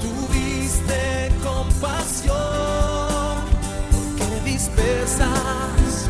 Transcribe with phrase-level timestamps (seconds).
[0.00, 2.36] tuviste compasión,
[3.90, 6.08] porque dispersas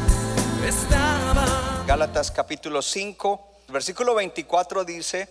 [0.66, 1.86] estaban.
[1.86, 5.28] Gálatas capítulo 5, versículo 24 dice,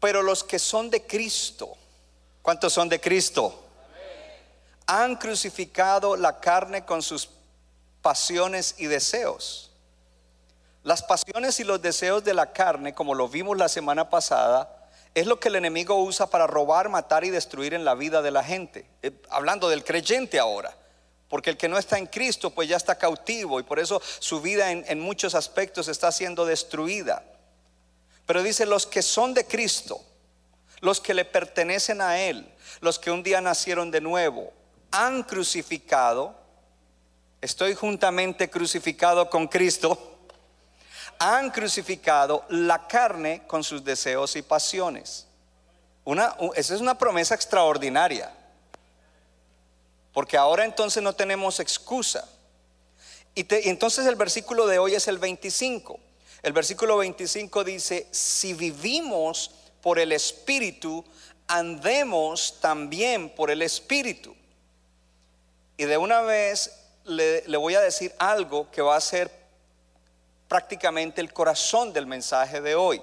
[0.00, 1.76] pero los que son de Cristo,
[2.42, 3.64] ¿cuántos son de Cristo?
[4.86, 7.28] Han crucificado la carne con sus
[8.00, 9.67] pasiones y deseos.
[10.84, 15.26] Las pasiones y los deseos de la carne, como lo vimos la semana pasada, es
[15.26, 18.44] lo que el enemigo usa para robar, matar y destruir en la vida de la
[18.44, 18.86] gente.
[19.02, 20.76] Eh, hablando del creyente ahora.
[21.28, 24.40] Porque el que no está en Cristo, pues ya está cautivo y por eso su
[24.40, 27.22] vida en, en muchos aspectos está siendo destruida.
[28.24, 30.00] Pero dice, los que son de Cristo,
[30.80, 34.52] los que le pertenecen a Él, los que un día nacieron de nuevo,
[34.90, 36.34] han crucificado,
[37.40, 40.17] estoy juntamente crucificado con Cristo,
[41.18, 45.26] han crucificado la carne con sus deseos y pasiones.
[46.04, 48.32] Una, esa es una promesa extraordinaria.
[50.12, 52.28] Porque ahora entonces no tenemos excusa.
[53.34, 56.00] Y, entonces el versículo de hoy es el 25.
[56.42, 59.50] El versículo 25 dice, si vivimos
[59.82, 61.04] por el Espíritu,
[61.46, 64.34] andemos también por el Espíritu.
[65.76, 66.72] Y de una vez
[67.04, 69.37] le, le voy a decir algo que va a ser
[70.48, 73.00] prácticamente el corazón del mensaje de hoy.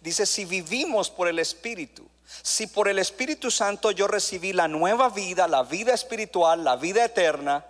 [0.00, 2.08] Dice, si vivimos por el Espíritu,
[2.42, 7.04] si por el Espíritu Santo yo recibí la nueva vida, la vida espiritual, la vida
[7.04, 7.66] eterna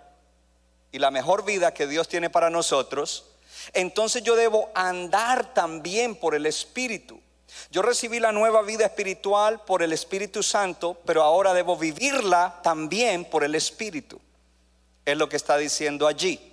[0.91, 3.25] y la mejor vida que Dios tiene para nosotros,
[3.73, 7.19] entonces yo debo andar también por el Espíritu.
[7.69, 13.25] Yo recibí la nueva vida espiritual por el Espíritu Santo, pero ahora debo vivirla también
[13.25, 14.21] por el Espíritu.
[15.05, 16.50] Es lo que está diciendo allí.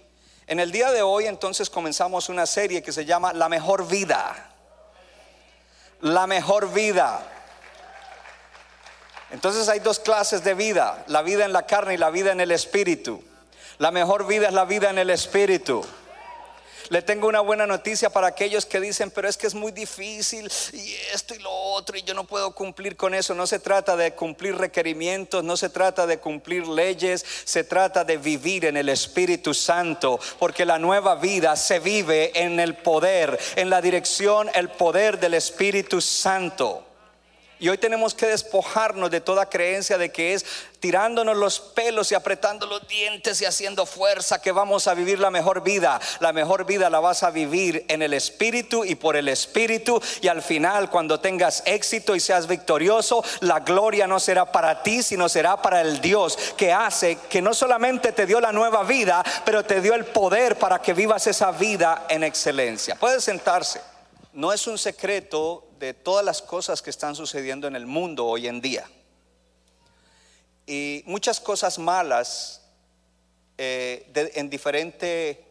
[0.48, 4.50] En el día de hoy entonces comenzamos una serie que se llama La mejor vida.
[6.00, 7.20] La mejor vida.
[9.30, 12.40] Entonces hay dos clases de vida, la vida en la carne y la vida en
[12.40, 13.22] el espíritu.
[13.76, 15.84] La mejor vida es la vida en el espíritu.
[16.90, 20.50] Le tengo una buena noticia para aquellos que dicen, pero es que es muy difícil
[20.72, 23.34] y esto y lo otro y yo no puedo cumplir con eso.
[23.34, 28.16] No se trata de cumplir requerimientos, no se trata de cumplir leyes, se trata de
[28.16, 33.68] vivir en el Espíritu Santo, porque la nueva vida se vive en el poder, en
[33.68, 36.87] la dirección, el poder del Espíritu Santo.
[37.60, 40.46] Y hoy tenemos que despojarnos de toda creencia de que es
[40.78, 45.30] tirándonos los pelos y apretando los dientes y haciendo fuerza que vamos a vivir la
[45.30, 46.00] mejor vida.
[46.20, 50.00] La mejor vida la vas a vivir en el Espíritu y por el Espíritu.
[50.20, 55.02] Y al final, cuando tengas éxito y seas victorioso, la gloria no será para ti,
[55.02, 59.24] sino será para el Dios que hace que no solamente te dio la nueva vida,
[59.44, 62.94] pero te dio el poder para que vivas esa vida en excelencia.
[62.94, 63.80] Puedes sentarse.
[64.32, 68.46] No es un secreto de todas las cosas que están sucediendo en el mundo hoy
[68.46, 68.88] en día.
[70.66, 72.62] Y muchas cosas malas
[73.56, 75.44] eh, en diferente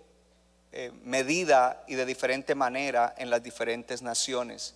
[0.72, 4.76] eh, medida y de diferente manera en las diferentes naciones.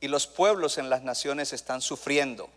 [0.00, 2.50] Y los pueblos en las naciones están sufriendo.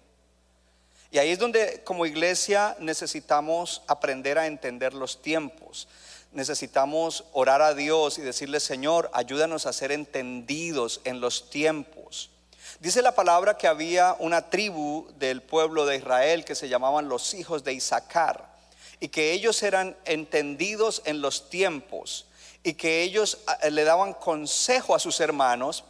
[1.12, 5.88] Y ahí es donde como iglesia necesitamos aprender a entender los tiempos.
[6.33, 12.31] Necesitamos orar a Dios y decirle, Señor, ayúdanos a ser entendidos en los tiempos.
[12.79, 17.33] Dice la palabra que había una tribu del pueblo de Israel que se llamaban los
[17.33, 18.51] hijos de Isaacar
[18.99, 22.25] y que ellos eran entendidos en los tiempos
[22.63, 25.83] y que ellos eh, le daban consejo a sus hermanos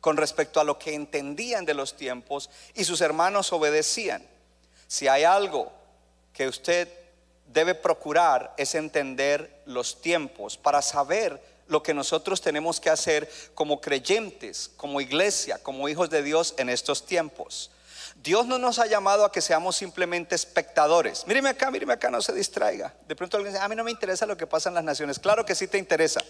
[0.00, 4.22] con respecto a lo que entendían de los tiempos y sus hermanos obedecían.
[4.86, 5.72] Si hay algo
[6.32, 6.88] que usted
[7.52, 13.80] debe procurar es entender los tiempos para saber lo que nosotros tenemos que hacer como
[13.80, 17.70] creyentes, como iglesia, como hijos de Dios en estos tiempos.
[18.22, 21.26] Dios no nos ha llamado a que seamos simplemente espectadores.
[21.26, 22.92] Míreme acá, míreme acá, no se distraiga.
[23.08, 25.18] De pronto alguien dice, a mí no me interesa lo que pasa en las naciones.
[25.18, 26.20] Claro que sí te interesa.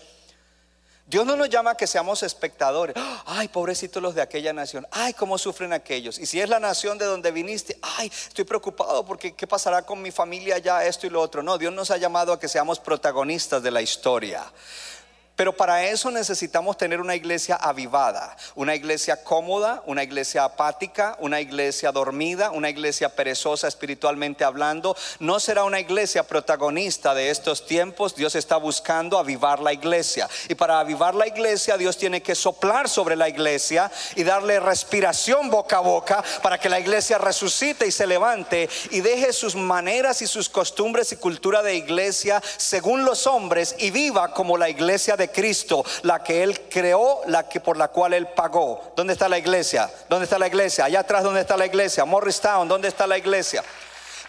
[1.10, 2.94] Dios no nos llama a que seamos espectadores.
[3.26, 4.86] Ay, pobrecitos los de aquella nación.
[4.92, 6.20] Ay, cómo sufren aquellos.
[6.20, 10.00] Y si es la nación de donde viniste, ay, estoy preocupado porque qué pasará con
[10.00, 11.42] mi familia allá, esto y lo otro.
[11.42, 14.44] No, Dios nos ha llamado a que seamos protagonistas de la historia.
[15.40, 21.40] Pero para eso necesitamos tener una iglesia avivada, una iglesia cómoda, una iglesia apática, una
[21.40, 24.94] iglesia dormida, una iglesia perezosa espiritualmente hablando.
[25.19, 28.14] No será una iglesia protagonista de estos tiempos.
[28.14, 30.28] Dios está buscando avivar la iglesia.
[30.46, 35.48] Y para avivar la iglesia, Dios tiene que soplar sobre la iglesia y darle respiración
[35.48, 40.20] boca a boca para que la iglesia resucite y se levante y deje sus maneras
[40.20, 45.16] y sus costumbres y cultura de iglesia según los hombres y viva como la iglesia
[45.16, 48.92] de Cristo, la que Él creó, la que por la cual Él pagó.
[48.96, 49.90] ¿Dónde está la iglesia?
[50.08, 50.84] ¿Dónde está la iglesia?
[50.84, 52.04] Allá atrás, ¿dónde está la iglesia?
[52.04, 53.62] Morristown, ¿dónde está la iglesia?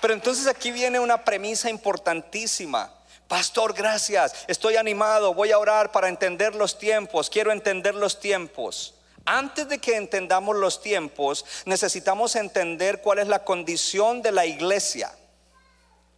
[0.01, 2.91] Pero entonces aquí viene una premisa importantísima.
[3.27, 4.33] Pastor, gracias.
[4.47, 5.33] Estoy animado.
[5.33, 7.29] Voy a orar para entender los tiempos.
[7.29, 8.95] Quiero entender los tiempos.
[9.23, 15.11] Antes de que entendamos los tiempos, necesitamos entender cuál es la condición de la iglesia.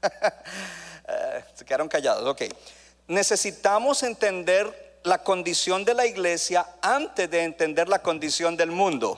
[1.05, 2.43] Eh, se quedaron callados, ok
[3.07, 9.17] necesitamos entender la condición de la iglesia antes de entender la condición del mundo.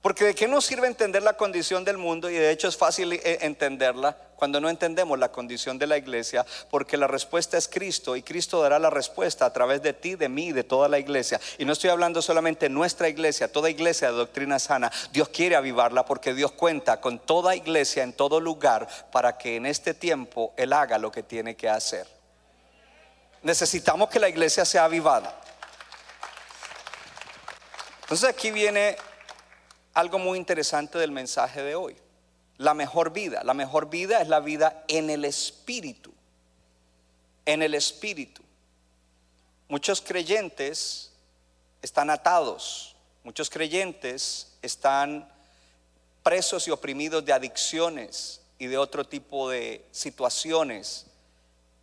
[0.00, 3.12] Porque de qué nos sirve entender la condición del mundo y de hecho es fácil
[3.12, 8.16] eh, entenderla cuando no entendemos la condición de la iglesia, porque la respuesta es Cristo
[8.16, 11.40] y Cristo dará la respuesta a través de ti, de mí, de toda la iglesia.
[11.58, 14.92] Y no estoy hablando solamente de nuestra iglesia, toda iglesia de doctrina sana.
[15.12, 19.66] Dios quiere avivarla porque Dios cuenta con toda iglesia en todo lugar para que en
[19.66, 22.06] este tiempo Él haga lo que tiene que hacer.
[23.42, 25.40] Necesitamos que la iglesia sea avivada.
[28.02, 28.96] Entonces aquí viene
[29.94, 31.96] algo muy interesante del mensaje de hoy.
[32.58, 33.42] La mejor vida.
[33.44, 36.12] La mejor vida es la vida en el Espíritu.
[37.44, 38.42] En el Espíritu.
[39.68, 41.12] Muchos creyentes
[41.82, 42.96] están atados.
[43.24, 45.28] Muchos creyentes están
[46.22, 51.06] presos y oprimidos de adicciones y de otro tipo de situaciones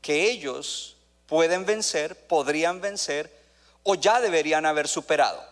[0.02, 0.98] que ellos
[1.28, 3.32] pueden vencer, podrían vencer
[3.84, 5.44] o ya deberían haber superado.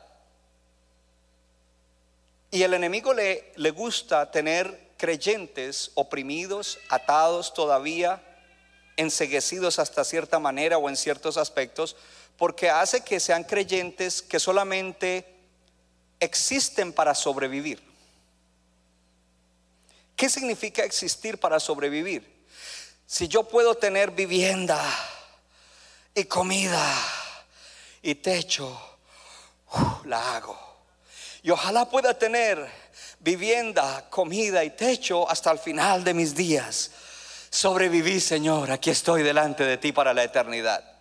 [2.50, 8.22] Y el enemigo le, le gusta tener creyentes oprimidos, atados todavía,
[8.98, 11.96] enseguecidos hasta cierta manera o en ciertos aspectos,
[12.38, 15.26] porque hace que sean creyentes que solamente
[16.20, 17.82] existen para sobrevivir.
[20.16, 22.46] ¿Qué significa existir para sobrevivir?
[23.08, 24.80] Si yo puedo tener vivienda
[26.14, 26.96] y comida
[28.04, 28.80] y techo,
[30.06, 30.60] la hago.
[31.42, 32.70] Y ojalá pueda tener
[33.22, 36.92] vivienda, comida y techo hasta el final de mis días.
[37.50, 40.92] Sobreviví, Señor, aquí estoy delante de ti para la eternidad.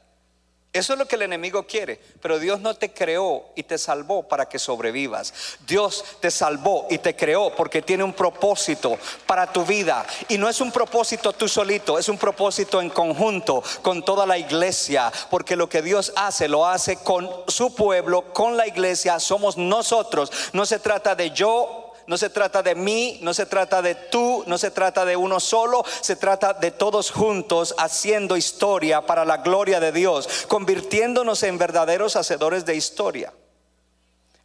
[0.72, 4.28] Eso es lo que el enemigo quiere, pero Dios no te creó y te salvó
[4.28, 5.34] para que sobrevivas.
[5.66, 8.96] Dios te salvó y te creó porque tiene un propósito
[9.26, 10.06] para tu vida.
[10.28, 14.38] Y no es un propósito tú solito, es un propósito en conjunto con toda la
[14.38, 19.56] iglesia, porque lo que Dios hace lo hace con su pueblo, con la iglesia, somos
[19.56, 20.30] nosotros.
[20.52, 21.79] No se trata de yo
[22.10, 25.38] no se trata de mí, no se trata de tú, no se trata de uno
[25.38, 31.56] solo, se trata de todos juntos haciendo historia para la gloria de Dios, convirtiéndonos en
[31.56, 33.32] verdaderos hacedores de historia.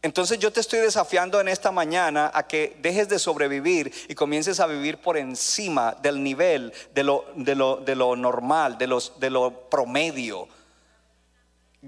[0.00, 4.60] Entonces yo te estoy desafiando en esta mañana a que dejes de sobrevivir y comiences
[4.60, 9.18] a vivir por encima del nivel de lo, de lo, de lo normal, de, los,
[9.18, 10.46] de lo promedio,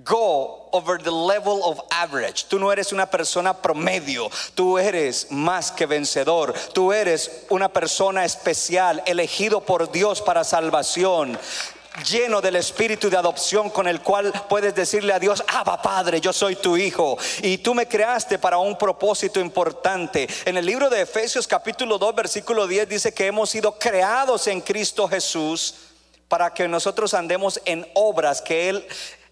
[0.05, 2.47] Go over the level of average.
[2.49, 6.55] Tú no eres una persona promedio, tú eres más que vencedor.
[6.73, 11.39] Tú eres una persona especial, elegido por Dios para salvación
[12.05, 16.33] lleno del espíritu de adopción con el cual puedes decirle a Dios, Abba Padre, yo
[16.33, 20.29] soy tu hijo y tú me creaste para un propósito importante.
[20.45, 24.61] En el libro de Efesios capítulo 2 versículo 10 dice que hemos sido creados en
[24.61, 25.75] Cristo Jesús
[26.29, 28.87] para que nosotros andemos en obras que Él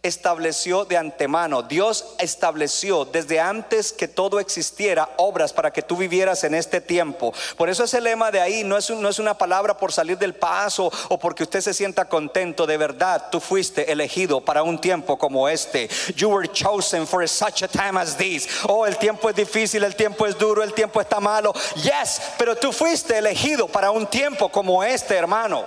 [0.06, 1.62] estableció de antemano.
[1.62, 7.32] Dios estableció desde antes que todo existiera obras para que tú vivieras en este tiempo.
[7.56, 10.34] Por eso ese lema de ahí no es, no es una palabra por salir del
[10.34, 12.66] paso o porque usted se sienta contento.
[12.66, 15.88] De verdad, tú fuiste elegido para un tiempo como este.
[16.14, 18.48] You were chosen for such a time as this.
[18.68, 21.52] Oh, el tiempo es difícil, el tiempo es duro, el tiempo está malo.
[21.76, 25.64] Yes, pero tú fuiste elegido para un tiempo como este, hermano.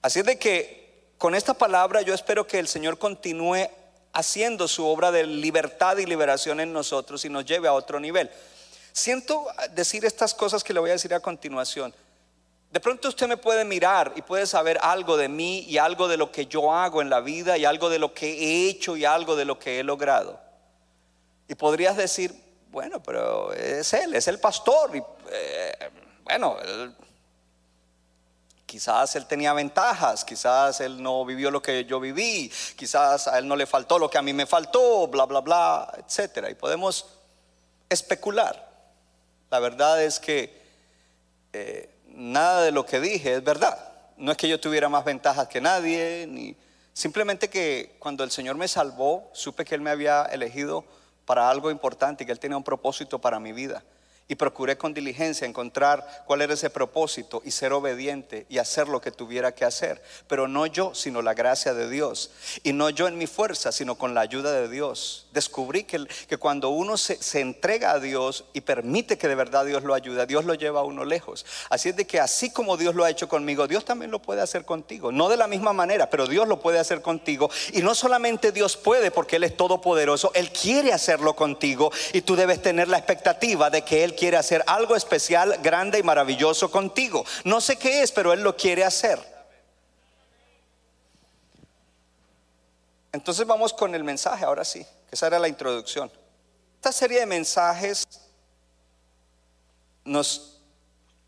[0.00, 0.77] Así de que
[1.18, 3.68] con esta palabra yo espero que el Señor continúe
[4.12, 8.30] haciendo su obra de libertad y liberación en nosotros y nos lleve a otro nivel.
[8.92, 11.94] Siento decir estas cosas que le voy a decir a continuación.
[12.70, 16.16] De pronto usted me puede mirar y puede saber algo de mí y algo de
[16.16, 19.04] lo que yo hago en la vida y algo de lo que he hecho y
[19.04, 20.38] algo de lo que he logrado.
[21.48, 22.34] Y podrías decir,
[22.70, 24.94] bueno, pero es él, es el pastor.
[24.94, 25.90] Y, eh,
[26.24, 26.56] bueno,
[28.68, 33.48] Quizás él tenía ventajas, quizás él no vivió lo que yo viví, quizás a él
[33.48, 36.50] no le faltó lo que a mí me faltó, bla, bla, bla, etcétera.
[36.50, 37.06] Y podemos
[37.88, 38.68] especular.
[39.48, 40.60] La verdad es que
[41.54, 43.78] eh, nada de lo que dije es verdad.
[44.18, 46.54] No es que yo tuviera más ventajas que nadie, ni
[46.92, 50.84] simplemente que cuando el Señor me salvó, supe que Él me había elegido
[51.24, 53.82] para algo importante y que Él tenía un propósito para mi vida
[54.28, 59.00] y procuré con diligencia encontrar cuál era ese propósito y ser obediente y hacer lo
[59.00, 60.02] que tuviera que hacer.
[60.28, 62.30] Pero no yo, sino la gracia de Dios.
[62.62, 65.27] Y no yo en mi fuerza, sino con la ayuda de Dios.
[65.38, 69.64] Descubrí que, que cuando uno se, se, entrega a Dios y permite que de verdad
[69.64, 71.46] Dios lo ayude, Dios lo lleva a uno lejos.
[71.70, 74.40] Así es de que así como Dios lo ha hecho conmigo, Dios también lo puede
[74.40, 75.12] hacer contigo.
[75.12, 77.50] No de la misma manera, pero Dios lo puede hacer contigo.
[77.72, 82.34] Y no solamente Dios puede, porque Él es todopoderoso, Él quiere hacerlo contigo y tú
[82.34, 87.24] debes tener la expectativa de que Él quiere hacer algo especial, grande y maravilloso contigo.
[87.44, 89.20] No sé qué es, pero Él lo quiere hacer.
[93.12, 96.10] Entonces vamos con el mensaje, ahora sí, esa era la introducción.
[96.76, 98.06] Esta serie de mensajes
[100.04, 100.60] nos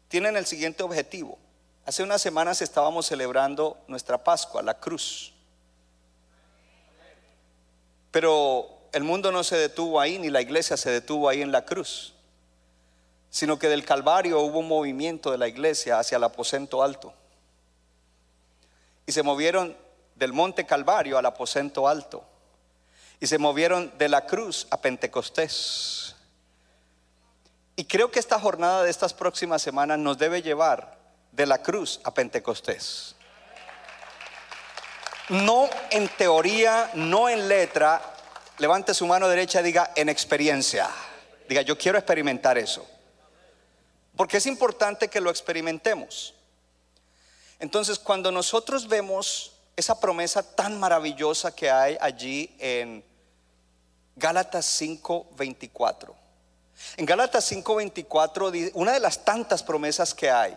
[0.09, 1.39] tienen el siguiente objetivo.
[1.87, 5.33] Hace unas semanas estábamos celebrando nuestra Pascua, la cruz.
[8.11, 11.65] Pero el mundo no se detuvo ahí, ni la iglesia se detuvo ahí en la
[11.65, 12.15] cruz
[13.31, 17.15] sino que del Calvario hubo un movimiento de la iglesia hacia el aposento alto.
[19.07, 19.77] Y se movieron
[20.17, 22.25] del monte Calvario al aposento alto.
[23.21, 26.17] Y se movieron de la cruz a Pentecostés.
[27.77, 30.99] Y creo que esta jornada de estas próximas semanas nos debe llevar
[31.33, 33.15] de la cruz a Pentecostés.
[35.29, 38.03] No en teoría, no en letra.
[38.59, 40.91] Levante su mano derecha diga en experiencia.
[41.49, 42.87] Diga, yo quiero experimentar eso.
[44.17, 46.35] Porque es importante que lo experimentemos.
[47.59, 53.05] Entonces, cuando nosotros vemos esa promesa tan maravillosa que hay allí en
[54.21, 56.15] Gálatas 5:24.
[56.97, 60.57] En Gálatas 5:24, una de las tantas promesas que hay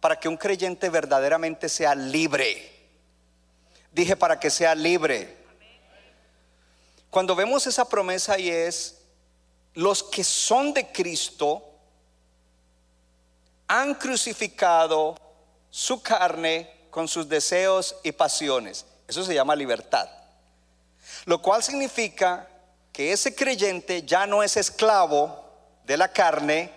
[0.00, 2.72] para que un creyente verdaderamente sea libre.
[3.92, 5.36] Dije para que sea libre.
[7.08, 8.96] Cuando vemos esa promesa y es,
[9.74, 11.62] los que son de Cristo,
[13.68, 15.16] han crucificado
[15.70, 18.84] su carne con sus deseos y pasiones.
[19.06, 20.08] Eso se llama libertad.
[21.24, 22.48] Lo cual significa
[22.94, 25.44] que ese creyente ya no es esclavo
[25.84, 26.70] de la carne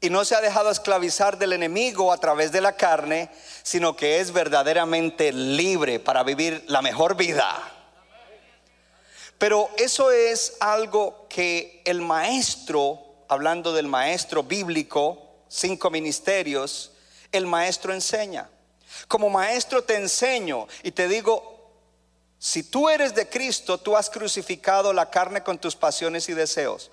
[0.00, 3.30] y no se ha dejado esclavizar del enemigo a través de la carne,
[3.62, 7.54] sino que es verdaderamente libre para vivir la mejor vida.
[9.36, 16.92] Pero eso es algo que el maestro, hablando del maestro bíblico, cinco ministerios,
[17.30, 18.48] el maestro enseña.
[19.06, 21.55] Como maestro te enseño y te digo,
[22.38, 26.90] si tú eres de Cristo, tú has crucificado la carne con tus pasiones y deseos.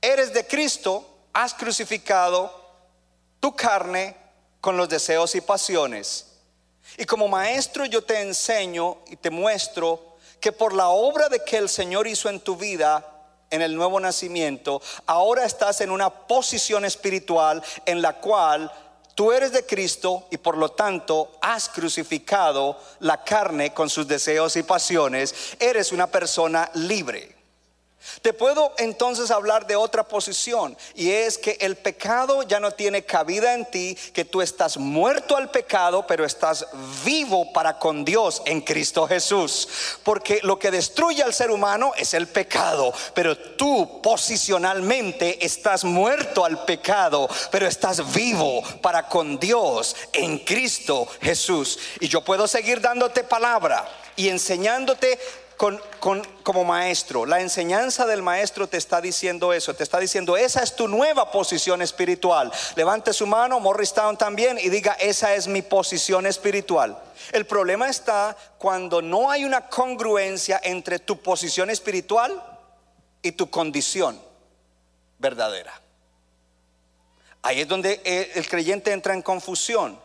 [0.00, 2.52] Eres de Cristo, has crucificado
[3.40, 4.16] tu carne
[4.60, 6.26] con los deseos y pasiones.
[6.98, 11.56] Y como maestro yo te enseño y te muestro que por la obra de que
[11.56, 13.08] el Señor hizo en tu vida,
[13.50, 18.72] en el nuevo nacimiento, ahora estás en una posición espiritual en la cual
[19.14, 24.56] tú eres de Cristo y por lo tanto has crucificado la carne con sus deseos
[24.56, 25.56] y pasiones.
[25.58, 27.31] Eres una persona libre.
[28.20, 33.04] Te puedo entonces hablar de otra posición y es que el pecado ya no tiene
[33.04, 36.66] cabida en ti, que tú estás muerto al pecado, pero estás
[37.04, 39.68] vivo para con Dios en Cristo Jesús.
[40.02, 46.44] Porque lo que destruye al ser humano es el pecado, pero tú posicionalmente estás muerto
[46.44, 51.78] al pecado, pero estás vivo para con Dios en Cristo Jesús.
[52.00, 55.18] Y yo puedo seguir dándote palabra y enseñándote
[56.42, 57.24] como maestro.
[57.26, 61.30] La enseñanza del maestro te está diciendo eso, te está diciendo, esa es tu nueva
[61.30, 62.52] posición espiritual.
[62.74, 67.00] Levante su mano, Morristown también, y diga, esa es mi posición espiritual.
[67.32, 72.42] El problema está cuando no hay una congruencia entre tu posición espiritual
[73.22, 74.20] y tu condición
[75.18, 75.80] verdadera.
[77.42, 78.00] Ahí es donde
[78.34, 79.98] el creyente entra en confusión.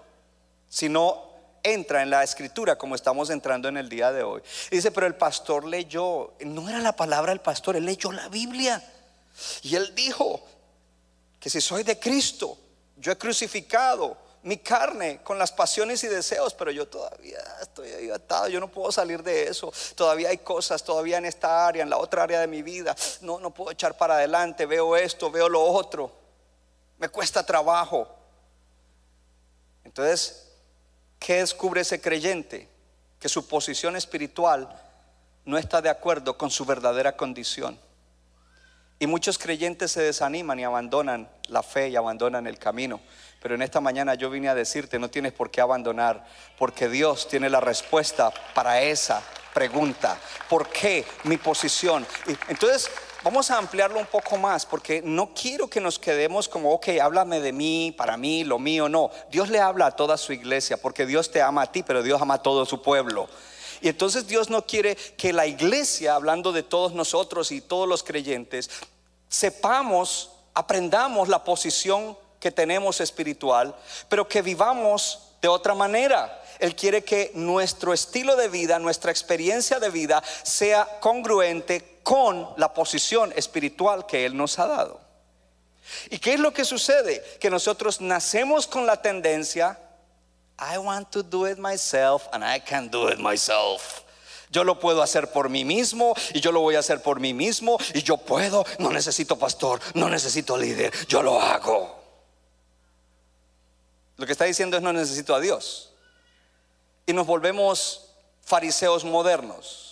[0.70, 1.27] Si no
[1.64, 4.42] entra en la escritura como estamos entrando en el día de hoy.
[4.72, 8.84] dice, pero el pastor leyó, no era la palabra del pastor, él leyó la Biblia.
[9.62, 10.42] Y él dijo
[11.40, 12.58] que si soy de Cristo,
[12.96, 18.48] yo he crucificado mi carne con las pasiones y deseos, pero yo todavía estoy atado,
[18.48, 19.72] yo no puedo salir de eso.
[19.96, 23.40] Todavía hay cosas, todavía en esta área, en la otra área de mi vida, no,
[23.40, 26.12] no puedo echar para adelante, veo esto, veo lo otro,
[26.98, 28.08] me cuesta trabajo.
[29.84, 30.47] Entonces,
[31.28, 32.70] ¿qué descubre ese creyente?
[33.20, 34.70] Que su posición espiritual
[35.44, 37.78] no está de acuerdo con su verdadera condición.
[38.98, 43.02] Y muchos creyentes se desaniman y abandonan la fe y abandonan el camino.
[43.42, 46.26] Pero en esta mañana yo vine a decirte, no tienes por qué abandonar,
[46.58, 49.22] porque Dios tiene la respuesta para esa
[49.54, 50.18] pregunta.
[50.48, 52.08] ¿Por qué mi posición?
[52.26, 52.90] Y entonces,
[53.24, 57.40] vamos a ampliarlo un poco más, porque no quiero que nos quedemos como, ok, háblame
[57.40, 58.90] de mí, para mí, lo mío.
[58.90, 62.04] No, Dios le habla a toda su iglesia, porque Dios te ama a ti, pero
[62.04, 63.28] Dios ama a todo su pueblo.
[63.82, 68.04] Y entonces Dios no quiere que la iglesia, hablando de todos nosotros y todos los
[68.04, 68.70] creyentes,
[69.30, 73.76] sepamos, aprendamos la posición que tenemos espiritual,
[74.10, 76.44] pero que vivamos de otra manera.
[76.60, 82.74] Él quiere que nuestro estilo de vida, nuestra experiencia de vida sea congruente con la
[82.74, 85.02] posición espiritual que Él nos ha dado.
[86.10, 87.22] ¿Y qué es lo que sucede?
[87.38, 89.78] Que nosotros nacemos con la tendencia,
[90.58, 94.04] I want to do it myself and I can do it myself.
[94.50, 97.34] Yo lo puedo hacer por mí mismo y yo lo voy a hacer por mí
[97.34, 102.02] mismo y yo puedo, no necesito pastor, no necesito líder, yo lo hago.
[104.16, 105.92] Lo que está diciendo es no necesito a Dios.
[107.06, 108.14] Y nos volvemos
[108.46, 109.87] fariseos modernos.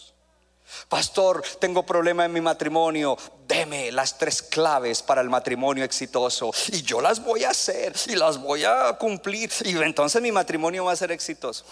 [0.90, 3.18] Pastor, tengo problema en mi matrimonio.
[3.48, 6.52] Deme las tres claves para el matrimonio exitoso.
[6.68, 9.52] Y yo las voy a hacer y las voy a cumplir.
[9.64, 11.66] Y entonces mi matrimonio va a ser exitoso.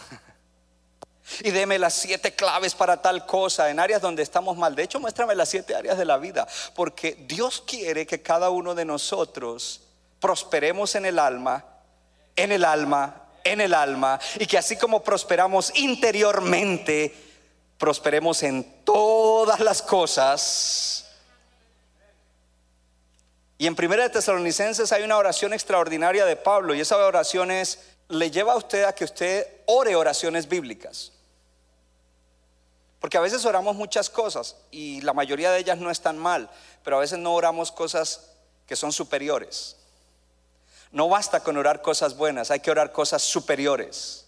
[1.41, 4.75] Y deme las siete claves para tal cosa en áreas donde estamos mal.
[4.75, 6.47] De hecho, muéstrame las siete áreas de la vida.
[6.75, 9.81] Porque Dios quiere que cada uno de nosotros
[10.19, 11.65] prosperemos en el alma
[12.35, 17.13] en el alma, en el alma, y que así como prosperamos interiormente,
[17.77, 21.07] prosperemos en todas las cosas.
[23.57, 27.79] Y en Primera de Tesalonicenses hay una oración extraordinaria de Pablo, y esa oración es,
[28.09, 31.11] le lleva a usted a que usted ore oraciones bíblicas.
[32.99, 36.49] Porque a veces oramos muchas cosas y la mayoría de ellas no están mal,
[36.85, 38.29] pero a veces no oramos cosas
[38.65, 39.75] que son superiores.
[40.89, 44.22] No basta con orar cosas buenas, hay que orar cosas superiores.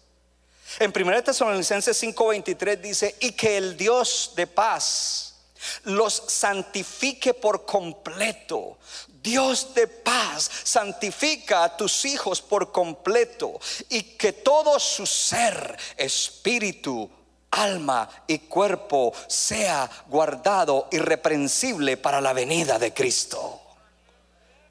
[0.80, 5.36] En 1 Tesalonicenses 5:23 dice, y que el Dios de paz
[5.84, 8.78] los santifique por completo.
[9.08, 17.10] Dios de paz santifica a tus hijos por completo y que todo su ser, espíritu,
[17.52, 23.62] alma y cuerpo sea guardado irreprensible para la venida de Cristo.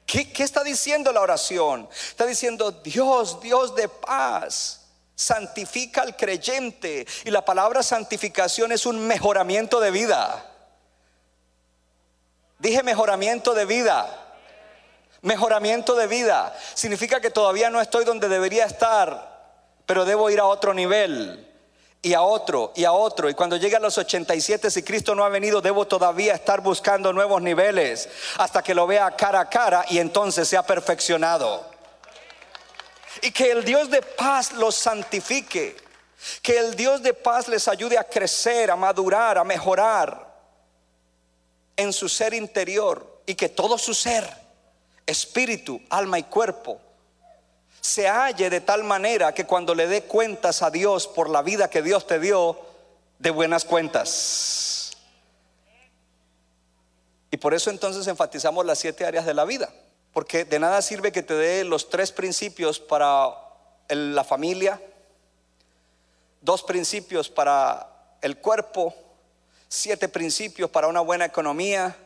[0.05, 1.89] ¿Qué, está diciendo la oración?
[2.09, 4.84] Está diciendo, Dios, Dios de paz,
[5.15, 7.07] santifica al creyente.
[7.23, 10.45] Y la palabra santificación es un mejoramiento de vida.
[12.59, 14.07] Dije mejoramiento de vida.
[15.21, 16.55] Mejoramiento de vida.
[16.73, 21.51] Significa que todavía no estoy donde debería estar, pero debo ir a otro nivel
[22.01, 23.29] y a otro y a otro.
[23.29, 27.11] Y cuando llegue a los 87, si Cristo no ha venido, debo todavía estar buscando
[27.11, 31.74] nuevos niveles hasta que lo vea cara a cara y entonces sea perfeccionado.
[33.25, 35.75] Y que el Dios de paz los santifique.
[36.43, 40.31] Que el Dios de paz les ayude a crecer, a madurar, a mejorar
[41.75, 43.21] en su ser interior.
[43.25, 44.29] Y que todo su ser,
[45.07, 46.79] espíritu, alma y cuerpo,
[47.81, 51.67] se halle de tal manera que cuando le dé cuentas a Dios por la vida
[51.67, 52.59] que Dios te dio,
[53.17, 54.91] de buenas cuentas.
[57.31, 59.73] Y por eso entonces enfatizamos las siete áreas de la vida,
[60.15, 63.35] porque de nada sirve que te dé los tres principios para
[63.89, 64.81] la familia,
[66.39, 68.95] dos principios para el cuerpo,
[69.67, 71.97] siete principios para una buena economía,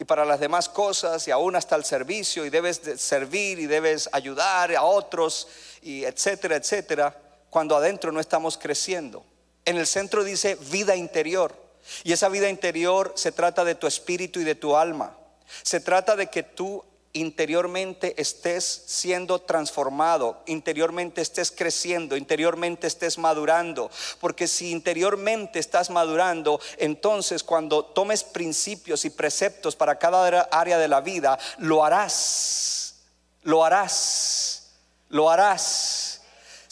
[0.00, 4.08] y para las demás cosas y aún hasta el servicio y debes servir y debes
[4.10, 5.46] ayudar a otros
[5.80, 7.16] y etcétera, etcétera,
[7.50, 9.24] cuando adentro no estamos creciendo.
[9.64, 11.54] En el centro dice vida interior
[12.02, 15.16] y esa vida interior se trata de tu espíritu y de tu alma.
[15.62, 23.90] Se trata de que tú interiormente estés siendo transformado, interiormente estés creciendo, interiormente estés madurando.
[24.20, 30.88] Porque si interiormente estás madurando, entonces cuando tomes principios y preceptos para cada área de
[30.88, 33.04] la vida, lo harás,
[33.42, 34.72] lo harás,
[35.08, 36.03] lo harás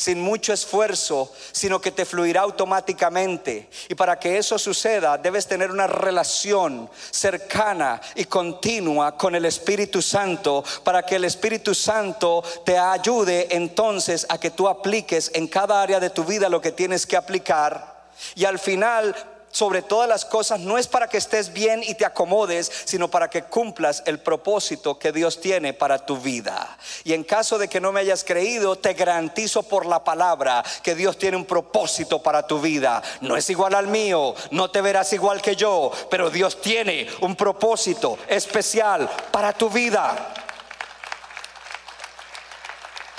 [0.02, 3.70] sin mucho esfuerzo, sino que te fluirá automáticamente.
[3.88, 10.02] Y para que eso suceda, debes tener una relación cercana y continua con el Espíritu
[10.02, 15.80] Santo, para que el Espíritu Santo te ayude entonces a que tú apliques en cada
[15.80, 18.02] área de tu vida lo que tienes que aplicar.
[18.34, 19.14] Y al final
[19.52, 23.30] sobre todas las cosas no es para que estés bien y te acomodes, sino para
[23.30, 26.76] que cumplas el propósito que Dios tiene para tu vida.
[27.04, 30.94] Y en caso de que no me hayas creído, te garantizo por la palabra que
[30.94, 33.02] Dios tiene un propósito para tu vida.
[33.20, 37.36] No es igual al mío, no te verás igual que yo, pero Dios tiene un
[37.36, 40.34] propósito especial para tu vida.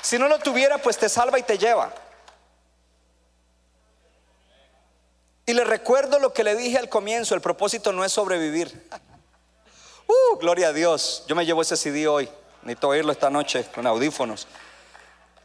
[0.02, 2.03] Si no lo tuviera, pues te salva y te lleva.
[5.46, 8.90] Y le recuerdo lo que le dije al comienzo, el propósito no es sobrevivir.
[10.08, 11.24] Uh, gloria a Dios.
[11.28, 12.30] Yo me llevo ese CD hoy.
[12.62, 14.48] Necesito oírlo esta noche con audífonos.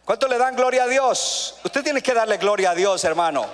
[0.04, 1.56] ¿Cuánto le dan gloria a Dios?
[1.64, 3.46] Usted tiene que darle gloria a Dios, hermano.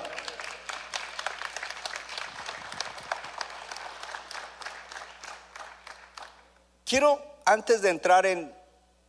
[6.84, 8.54] Quiero, antes de entrar en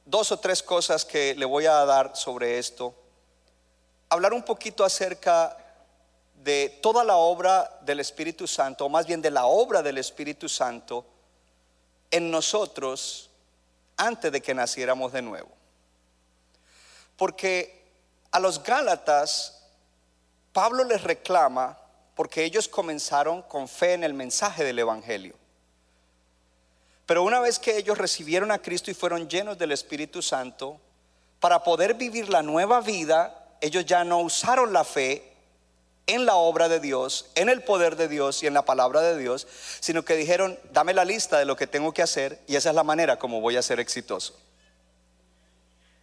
[0.06, 2.96] dos o tres cosas que le voy a dar sobre esto,
[4.10, 5.58] hablar un poquito acerca
[6.46, 10.48] de toda la obra del Espíritu Santo, o más bien de la obra del Espíritu
[10.48, 11.04] Santo
[12.12, 13.32] en nosotros
[13.98, 15.50] antes de que naciéramos de nuevo.
[17.18, 17.84] Porque
[18.30, 19.64] a los Gálatas,
[20.54, 21.80] Pablo les reclama
[22.14, 25.34] porque ellos comenzaron con fe en el mensaje del Evangelio.
[27.08, 30.80] Pero una vez que ellos recibieron a Cristo y fueron llenos del Espíritu Santo,
[31.40, 35.35] para poder vivir la nueva vida, ellos ya no usaron la fe
[36.08, 39.18] en la obra de Dios, en el poder de Dios y en la palabra de
[39.18, 39.48] Dios,
[39.80, 42.76] sino que dijeron, dame la lista de lo que tengo que hacer y esa es
[42.76, 44.40] la manera como voy a ser exitoso.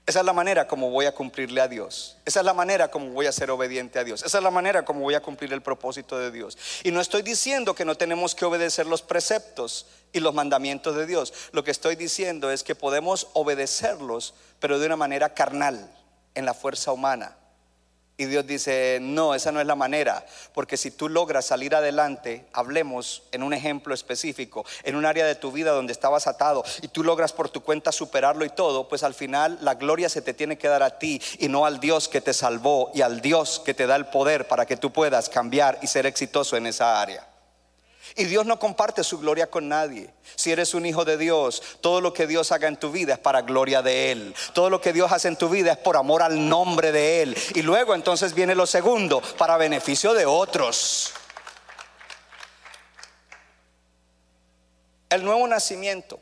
[0.04, 2.16] Esa es la manera como voy a cumplirle a Dios.
[2.24, 4.24] Esa es la manera como voy a ser obediente a Dios.
[4.24, 6.58] Esa es la manera como voy a cumplir el propósito de Dios.
[6.82, 11.06] Y no estoy diciendo que no tenemos que obedecer los preceptos y los mandamientos de
[11.06, 11.32] Dios.
[11.52, 15.88] Lo que estoy diciendo es que podemos obedecerlos, pero de una manera carnal,
[16.34, 17.36] en la fuerza humana.
[18.18, 22.46] Y Dios dice, no, esa no es la manera, porque si tú logras salir adelante,
[22.52, 26.88] hablemos en un ejemplo específico, en un área de tu vida donde estabas atado y
[26.88, 30.34] tú logras por tu cuenta superarlo y todo, pues al final la gloria se te
[30.34, 33.62] tiene que dar a ti y no al Dios que te salvó y al Dios
[33.64, 37.00] que te da el poder para que tú puedas cambiar y ser exitoso en esa
[37.00, 37.31] área.
[38.14, 40.12] Y Dios no comparte su gloria con nadie.
[40.34, 43.18] Si eres un hijo de Dios, todo lo que Dios haga en tu vida es
[43.18, 44.34] para gloria de Él.
[44.52, 47.36] Todo lo que Dios hace en tu vida es por amor al nombre de Él.
[47.54, 51.12] Y luego entonces viene lo segundo, para beneficio de otros.
[55.08, 56.20] El nuevo nacimiento.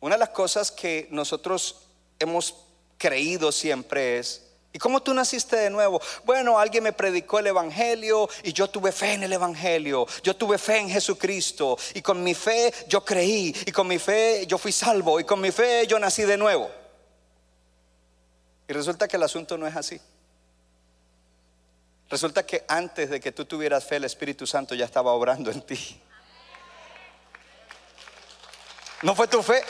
[0.00, 1.86] Una de las cosas que nosotros
[2.18, 2.56] hemos
[2.98, 6.00] creído siempre es ¿Y cómo tú naciste de nuevo?
[6.24, 10.06] Bueno, alguien me predicó el Evangelio y yo tuve fe en el Evangelio.
[10.22, 11.76] Yo tuve fe en Jesucristo.
[11.94, 13.54] Y con mi fe yo creí.
[13.66, 15.20] Y con mi fe yo fui salvo.
[15.20, 16.70] Y con mi fe yo nací de nuevo.
[18.66, 20.00] Y resulta que el asunto no es así.
[22.08, 25.60] Resulta que antes de que tú tuvieras fe, el Espíritu Santo ya estaba obrando en
[25.62, 26.00] ti.
[29.02, 29.62] No fue tu fe,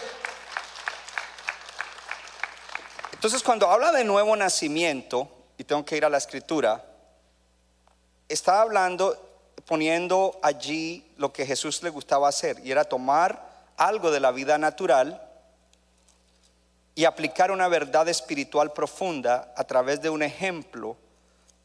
[3.23, 6.85] entonces, cuando habla de nuevo nacimiento, y tengo que ir a la escritura,
[8.29, 9.17] está hablando,
[9.65, 14.59] poniendo allí lo que Jesús le gustaba hacer, y era tomar algo de la vida
[14.59, 15.23] natural
[16.97, 20.97] y aplicar una verdad espiritual profunda a través de un ejemplo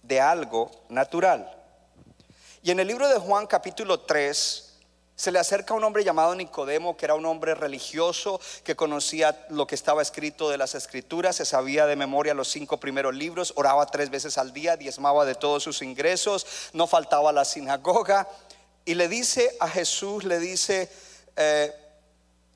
[0.04, 1.58] de algo natural.
[2.62, 4.67] Y en el libro de Juan capítulo 3,
[5.18, 9.66] se le acerca un hombre llamado Nicodemo, que era un hombre religioso, que conocía lo
[9.66, 13.88] que estaba escrito de las escrituras, se sabía de memoria los cinco primeros libros, oraba
[13.88, 18.28] tres veces al día, diezmaba de todos sus ingresos, no faltaba la sinagoga.
[18.86, 20.88] Y le dice a Jesús, le dice,
[21.36, 21.74] eh,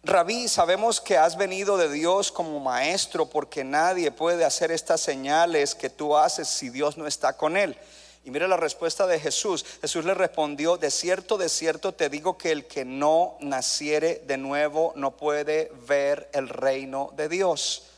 [0.03, 5.73] Rabí, sabemos que has venido de Dios como maestro, porque nadie puede hacer estas señales
[5.73, 7.75] que tú haces si Dios no está con él.
[8.23, 9.65] Y mire la respuesta de Jesús.
[9.81, 14.37] Jesús le respondió, de cierto, de cierto te digo que el que no naciere de
[14.37, 17.90] nuevo no puede ver el reino de Dios.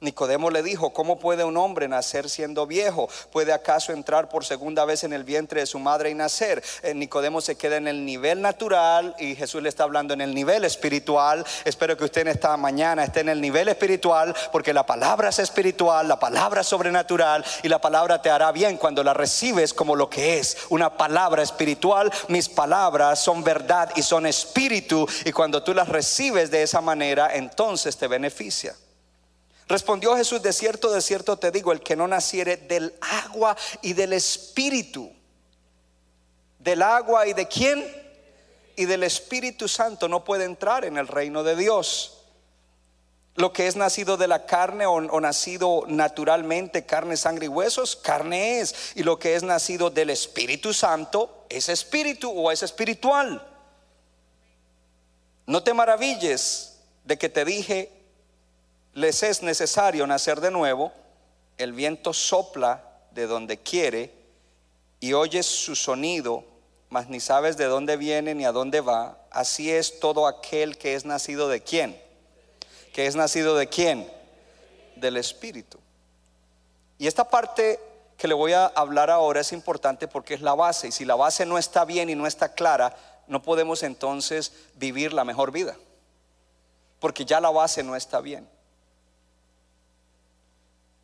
[0.00, 3.08] Nicodemo le dijo, ¿cómo puede un hombre nacer siendo viejo?
[3.32, 6.62] ¿Puede acaso entrar por segunda vez en el vientre de su madre y nacer?
[6.82, 10.34] Eh, Nicodemo se queda en el nivel natural y Jesús le está hablando en el
[10.34, 11.44] nivel espiritual.
[11.64, 15.38] Espero que usted en esta mañana esté en el nivel espiritual porque la palabra es
[15.38, 19.96] espiritual, la palabra es sobrenatural y la palabra te hará bien cuando la recibes como
[19.96, 22.12] lo que es, una palabra espiritual.
[22.28, 27.34] Mis palabras son verdad y son espíritu y cuando tú las recibes de esa manera,
[27.34, 28.74] entonces te beneficia.
[29.68, 33.94] Respondió Jesús, de cierto, de cierto te digo, el que no naciere del agua y
[33.94, 35.10] del espíritu,
[36.60, 37.84] del agua y de quién?
[38.76, 42.12] Y del Espíritu Santo no puede entrar en el reino de Dios.
[43.34, 47.96] Lo que es nacido de la carne o, o, nacido naturalmente, carne, sangre y huesos,
[47.96, 48.74] carne es.
[48.94, 53.46] Y lo que es nacido del Espíritu Santo, es espíritu o es espiritual.
[55.46, 57.95] No te maravilles de que te dije,
[58.96, 60.90] les es necesario nacer de nuevo,
[61.58, 64.10] el viento sopla de donde quiere
[65.00, 66.44] y oyes su sonido,
[66.88, 69.18] mas ni sabes de dónde viene ni a dónde va.
[69.30, 72.00] Así es todo aquel que es nacido de quién.
[72.94, 74.10] Que es nacido de quién?
[74.96, 75.78] Del Espíritu.
[76.96, 77.78] Y esta parte
[78.16, 80.88] que le voy a hablar ahora es importante porque es la base.
[80.88, 85.12] Y si la base no está bien y no está clara, no podemos entonces vivir
[85.12, 85.76] la mejor vida.
[86.98, 88.55] Porque ya la base no está bien.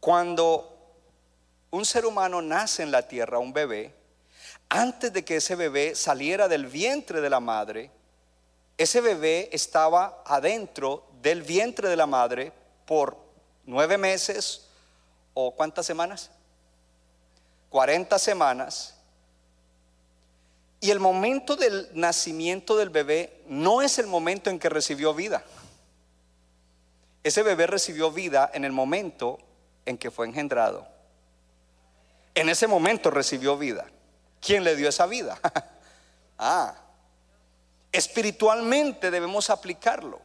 [0.02, 0.68] Cuando
[1.70, 3.94] un ser humano nace en la tierra, un bebé,
[4.68, 7.88] antes de que ese bebé saliera del vientre de la madre,
[8.76, 12.52] ese bebé estaba adentro del vientre de la madre
[12.84, 13.16] por
[13.64, 14.66] nueve meses
[15.34, 16.32] o cuántas semanas?
[17.70, 18.96] 40 semanas.
[20.80, 25.44] Y el momento del nacimiento del bebé no es el momento en que recibió vida.
[27.22, 29.38] Ese bebé recibió vida en el momento
[29.86, 30.86] en que fue engendrado.
[32.34, 33.86] En ese momento recibió vida.
[34.40, 35.38] ¿Quién le dio esa vida?
[36.38, 36.74] ah,
[37.92, 40.20] espiritualmente debemos aplicarlo.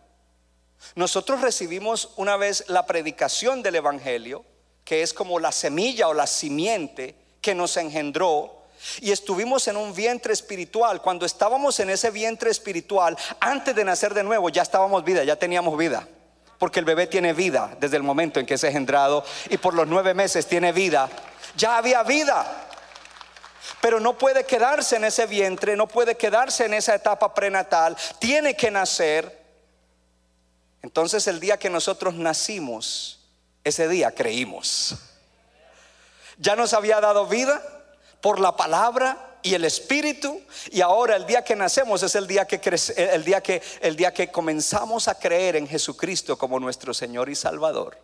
[0.96, 4.46] Nosotros recibimos una vez la predicación del Evangelio,
[4.86, 8.58] que es como la semilla o la simiente que nos engendró
[9.02, 11.02] y estuvimos en un vientre espiritual.
[11.02, 15.36] Cuando estábamos en ese vientre espiritual, antes de nacer de nuevo, ya estábamos vida, ya
[15.36, 16.08] teníamos vida.
[16.58, 19.88] Porque el bebé tiene vida desde el momento en que es engendrado y por los
[19.88, 21.10] nueve meses tiene vida.
[21.56, 22.46] Ya había vida.
[23.82, 27.96] Pero no puede quedarse en ese vientre, no puede quedarse en esa etapa prenatal.
[28.20, 29.46] Tiene que nacer.
[30.82, 33.20] Entonces el día que nosotros nacimos,
[33.63, 34.98] ese día creímos
[36.38, 37.62] ya nos había dado vida
[38.22, 42.45] por la palabra y el espíritu y ahora el día que nacemos es el día
[42.45, 42.60] que
[42.97, 47.36] el día que el día que comenzamos a creer en Jesucristo como nuestro Señor y
[47.36, 47.97] Salvador.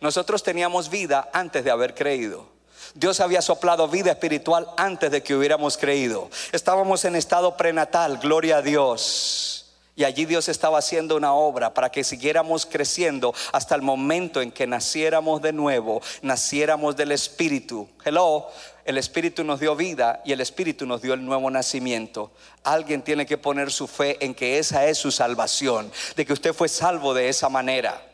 [0.00, 2.50] Nosotros teníamos vida antes de haber creído.
[2.94, 6.28] Dios había soplado vida espiritual antes de que hubiéramos creído.
[6.52, 9.62] Estábamos en estado prenatal, gloria a Dios.
[9.94, 14.50] Y allí Dios estaba haciendo una obra para que siguiéramos creciendo hasta el momento en
[14.50, 17.86] que naciéramos de nuevo, naciéramos del Espíritu.
[18.02, 18.48] Hello,
[18.84, 22.32] el Espíritu nos dio vida y el Espíritu nos dio el nuevo nacimiento.
[22.64, 26.52] Alguien tiene que poner su fe en que esa es su salvación, de que usted
[26.52, 28.04] fue salvo de esa manera.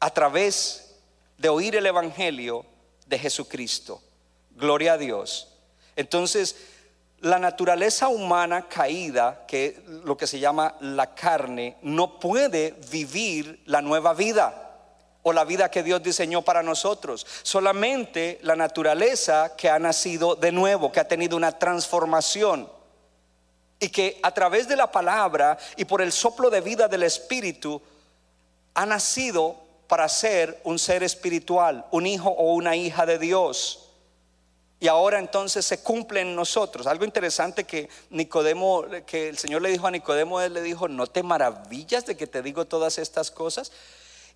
[0.00, 0.96] A través
[1.38, 2.66] de oír el Evangelio
[3.06, 4.02] de Jesucristo.
[4.50, 5.48] Gloria a Dios.
[5.96, 6.56] Entonces,
[7.20, 13.62] la naturaleza humana caída, que es lo que se llama la carne, no puede vivir
[13.64, 14.63] la nueva vida
[15.24, 17.26] o la vida que Dios diseñó para nosotros.
[17.42, 22.70] Solamente la naturaleza que ha nacido de nuevo, que ha tenido una transformación
[23.80, 27.82] y que a través de la palabra y por el soplo de vida del Espíritu
[28.74, 29.56] ha nacido
[29.88, 33.84] para ser un ser espiritual, un hijo o una hija de Dios
[34.84, 36.86] y ahora entonces se cumple en nosotros.
[36.86, 41.06] Algo interesante que Nicodemo, que el Señor le dijo a Nicodemo, él le dijo, ¿no
[41.06, 43.72] te maravillas de que te digo todas estas cosas?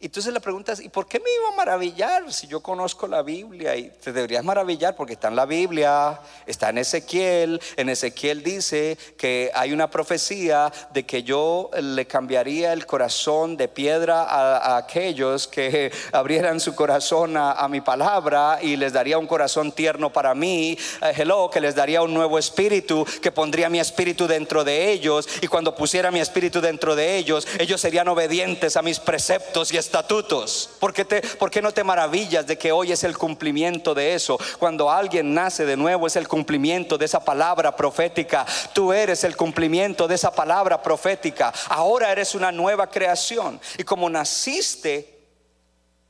[0.01, 3.23] Y entonces le preguntas, ¿y por qué me iba a maravillar si yo conozco la
[3.23, 3.75] Biblia?
[3.75, 7.61] Y te deberías maravillar porque está en la Biblia, está en Ezequiel.
[7.77, 13.67] En Ezequiel dice que hay una profecía de que yo le cambiaría el corazón de
[13.67, 19.73] piedra a, aquellos que abrieran su corazón a, mi palabra y les daría un corazón
[19.73, 20.79] tierno para mí.
[21.03, 25.29] Eh, hello, que les daría un nuevo espíritu, que pondría mi espíritu dentro de ellos.
[25.43, 29.88] Y cuando pusiera mi espíritu dentro de ellos, ellos serían obedientes a mis preceptos y
[29.88, 30.68] estatutos.
[30.79, 34.14] ¿Por qué, te, ¿Por qué no te maravillas de que hoy es el cumplimiento de
[34.14, 34.38] eso?
[34.59, 38.44] Cuando alguien nace de nuevo es el cumplimiento de esa palabra profética.
[38.74, 41.53] Tú eres el cumplimiento de esa palabra profética.
[41.70, 43.59] Ahora eres una nueva creación.
[43.79, 45.18] Y como naciste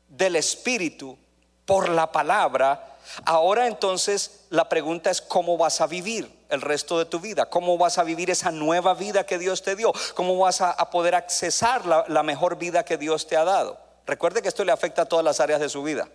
[0.08, 1.16] del Espíritu
[1.64, 7.04] por la palabra, ahora entonces la pregunta es cómo vas a vivir el resto de
[7.04, 10.61] tu vida, cómo vas a vivir esa nueva vida que Dios te dio, cómo vas
[10.61, 13.78] a, poder accesar la, la mejor vida que Dios te ha dado.
[14.06, 16.08] Recuerde que esto le afecta a todas las áreas de su vida.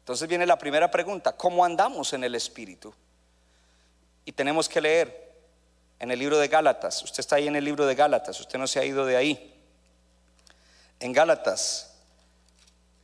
[0.00, 2.92] Entonces viene la primera pregunta, ¿cómo andamos en el Espíritu?
[4.24, 5.30] Y tenemos que leer
[5.98, 8.66] en el libro de Gálatas, usted está ahí en el libro de Gálatas, usted no
[8.66, 9.62] se ha ido de ahí.
[10.98, 11.94] En Gálatas,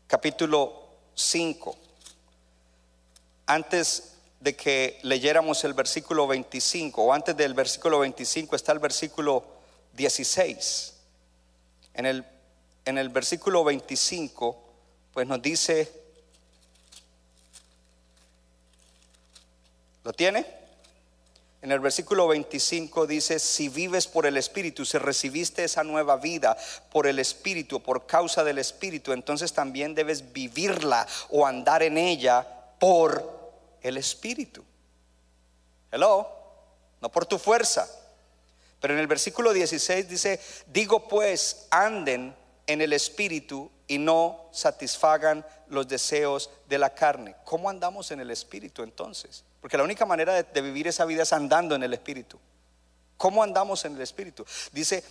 [0.06, 1.76] capítulo 5,
[3.46, 4.15] antes
[4.46, 9.44] de que leyéramos el versículo 25, o antes del versículo 25 está el versículo
[9.94, 10.94] 16.
[11.94, 12.24] En el,
[12.84, 14.56] en el versículo 25,
[15.12, 15.92] pues nos dice,
[20.04, 20.46] ¿lo tiene?
[21.60, 26.56] En el versículo 25 dice, si vives por el Espíritu, si recibiste esa nueva vida
[26.92, 32.46] por el Espíritu, por causa del Espíritu, entonces también debes vivirla o andar en ella
[32.78, 33.35] por
[33.88, 34.64] el Espíritu.
[35.90, 36.28] Hello,
[37.00, 37.88] no por tu fuerza.
[38.80, 42.34] Pero en el versículo 16 dice, digo pues, anden
[42.66, 47.36] en el Espíritu y no satisfagan los deseos de la carne.
[47.44, 49.44] ¿Cómo andamos en el Espíritu entonces?
[49.60, 52.38] Porque la única manera de, de, vivir esa vida es andando en el Espíritu.
[53.16, 54.44] ¿Cómo andamos en el Espíritu?
[54.72, 55.02] Dice,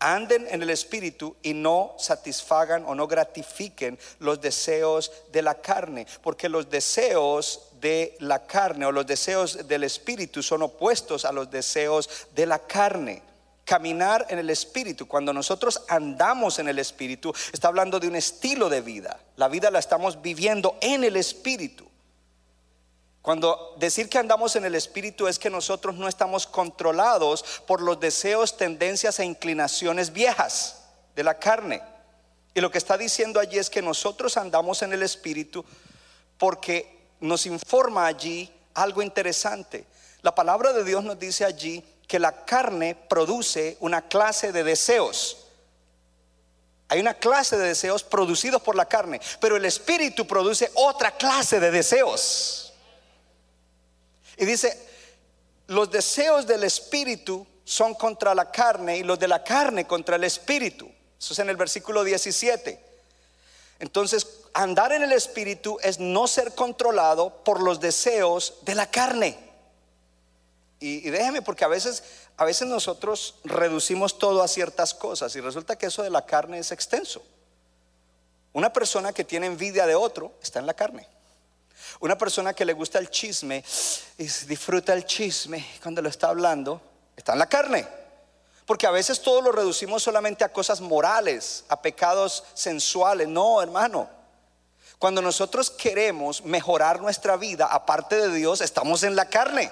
[0.00, 6.06] anden en el Espíritu y no satisfagan o no gratifiquen los deseos de la carne.
[6.22, 11.50] Porque los deseos de la carne o los deseos del Espíritu son opuestos a los
[11.50, 13.22] deseos de la carne
[13.64, 15.06] caminar en el Espíritu.
[15.06, 19.20] Cuando nosotros andamos en el Espíritu, está hablando de un estilo de vida.
[19.36, 21.89] La vida la estamos viviendo en el Espíritu.
[23.22, 28.00] Cuando decir que andamos en el Espíritu es que nosotros no estamos controlados por los
[28.00, 31.82] deseos, tendencias e inclinaciones viejas de la carne.
[32.54, 35.64] Y lo que está diciendo allí es que nosotros andamos en el Espíritu
[36.38, 39.84] porque nos informa allí algo interesante.
[40.22, 45.46] La palabra de Dios nos dice allí que la carne produce una clase de deseos.
[46.88, 51.60] Hay una clase de deseos producidos por la carne, pero el espíritu produce otra clase
[51.60, 52.69] de deseos.
[54.40, 54.74] Y dice,
[55.66, 60.24] los deseos del espíritu son contra la carne y los de la carne contra el
[60.24, 60.90] espíritu.
[61.18, 62.82] Eso es en el versículo 17.
[63.80, 69.38] Entonces, andar en el espíritu es no ser controlado por los deseos de la carne.
[70.80, 72.02] Y, déjeme, porque a veces,
[72.38, 76.58] a veces nosotros reducimos todo a ciertas cosas y resulta que eso de la carne
[76.58, 77.22] es extenso.
[78.54, 81.06] Una persona que tiene envidia de otro está en la carne.
[82.00, 83.62] Una persona que le gusta el chisme
[84.16, 86.80] y disfruta el chisme cuando lo está hablando,
[87.14, 87.86] está en la carne.
[88.64, 93.28] Porque a veces todo lo reducimos solamente a cosas morales, a pecados sensuales.
[93.28, 94.08] No, hermano.
[94.98, 99.70] Cuando nosotros queremos mejorar nuestra vida, aparte de Dios, estamos en la carne.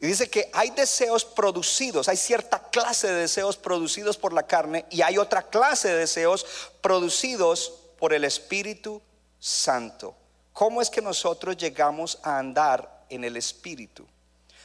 [0.00, 4.86] Y dice que hay deseos producidos, hay cierta clase de deseos producidos por la carne
[4.90, 6.46] y hay otra clase de deseos
[6.80, 9.02] producidos por el Espíritu
[9.38, 10.14] Santo.
[10.52, 14.06] ¿Cómo es que nosotros llegamos a andar en el Espíritu?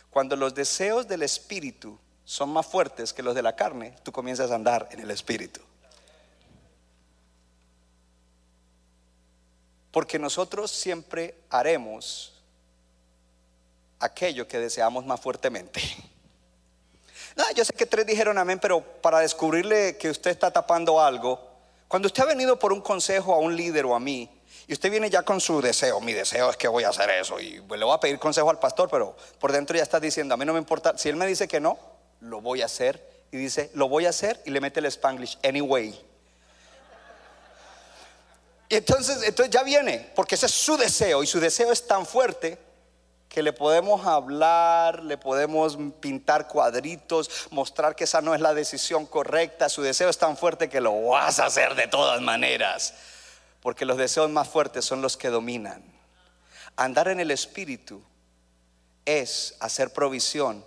[0.10, 4.52] Cuando los deseos del Espíritu son más fuertes que los de la carne, tú comienzas
[4.52, 5.62] a andar en el Espíritu.
[9.92, 12.34] Porque nosotros siempre haremos
[14.00, 15.82] aquello que deseamos más fuertemente.
[17.36, 21.53] No, yo sé que tres dijeron amén, pero para descubrirle que usted está tapando algo,
[21.94, 24.28] cuando usted ha venido por un consejo a un líder o a mí,
[24.66, 27.40] y usted viene ya con su deseo, mi deseo es que voy a hacer eso,
[27.40, 30.34] y pues le voy a pedir consejo al pastor, pero por dentro ya está diciendo,
[30.34, 31.78] a mí no me importa, si él me dice que no,
[32.22, 35.38] lo voy a hacer, y dice, lo voy a hacer, y le mete el spanglish,
[35.44, 35.96] anyway.
[38.70, 42.08] Y entonces, entonces ya viene, porque ese es su deseo, y su deseo es tan
[42.08, 42.58] fuerte
[43.34, 49.08] que le podemos hablar, le podemos pintar cuadritos, mostrar que esa no es la decisión
[49.08, 52.94] correcta, su deseo es tan fuerte que lo vas a hacer de todas maneras,
[53.60, 55.84] porque los deseos más fuertes son los que dominan.
[56.76, 58.04] Andar en el Espíritu
[59.04, 60.64] es hacer provisión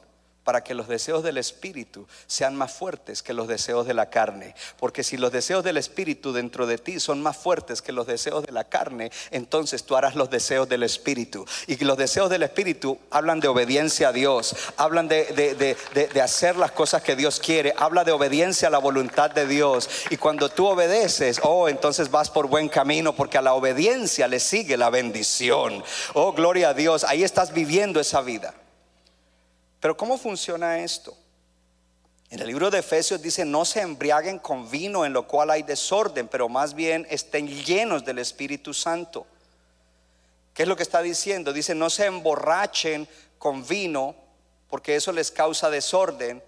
[0.46, 4.54] para que los deseos del Espíritu sean más fuertes que los deseos de la carne.
[4.78, 8.46] Porque si los deseos del Espíritu dentro de ti son más fuertes que los deseos
[8.46, 11.44] de la carne, entonces tú harás los deseos del Espíritu.
[11.66, 16.54] Y los deseos del Espíritu hablan de obediencia a Dios, hablan de, de, de, hacer
[16.54, 19.90] las cosas que Dios quiere, habla de obediencia a la voluntad de Dios.
[20.10, 24.38] Y cuando tú obedeces, oh, entonces vas por buen camino, porque a la obediencia le
[24.38, 25.82] sigue la bendición.
[26.14, 28.54] Oh, gloria a Dios, ahí estás viviendo esa vida.
[29.80, 31.16] Pero ¿cómo funciona esto?
[32.30, 35.62] En el libro de Efesios dice, no se embriaguen con vino en lo cual hay
[35.62, 39.26] desorden, pero más bien estén llenos del Espíritu Santo.
[40.52, 41.52] ¿Qué es lo que está diciendo?
[41.52, 43.06] Dice, no se emborrachen
[43.38, 44.16] con vino,
[44.68, 46.42] porque eso les causa desorden,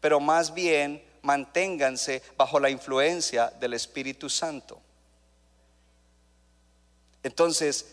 [0.00, 4.80] pero más bien manténganse bajo la influencia del Espíritu Santo.
[7.22, 7.86] Entonces,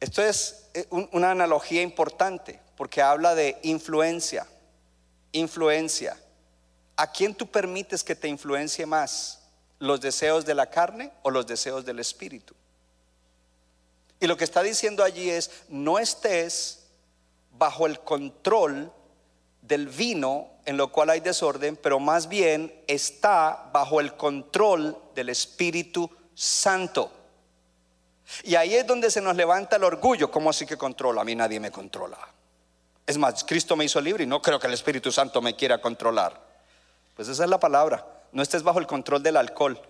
[0.00, 4.46] esto es eh, una analogía importante porque habla de influencia,
[5.32, 6.16] influencia.
[6.96, 9.42] ¿A quién tú permites que te influencie más?
[9.78, 12.54] ¿Los deseos de la carne o los deseos del espíritu?
[14.18, 16.86] Y lo que está diciendo allí es, no estés
[17.58, 18.90] bajo el control
[19.60, 25.28] del vino en lo cual hay desorden, pero más bien está bajo el control del
[25.28, 27.12] Espíritu Santo.
[28.42, 30.30] Y ahí es donde se nos levanta el orgullo.
[30.30, 31.20] ¿Cómo así que controla?
[31.20, 32.39] A mí nadie me controla.
[33.10, 35.80] Es más, Cristo me hizo libre y no creo que el Espíritu Santo me quiera
[35.80, 36.40] controlar.
[37.16, 38.06] Pues esa es la palabra.
[38.30, 39.82] No estés bajo el control del alcohol.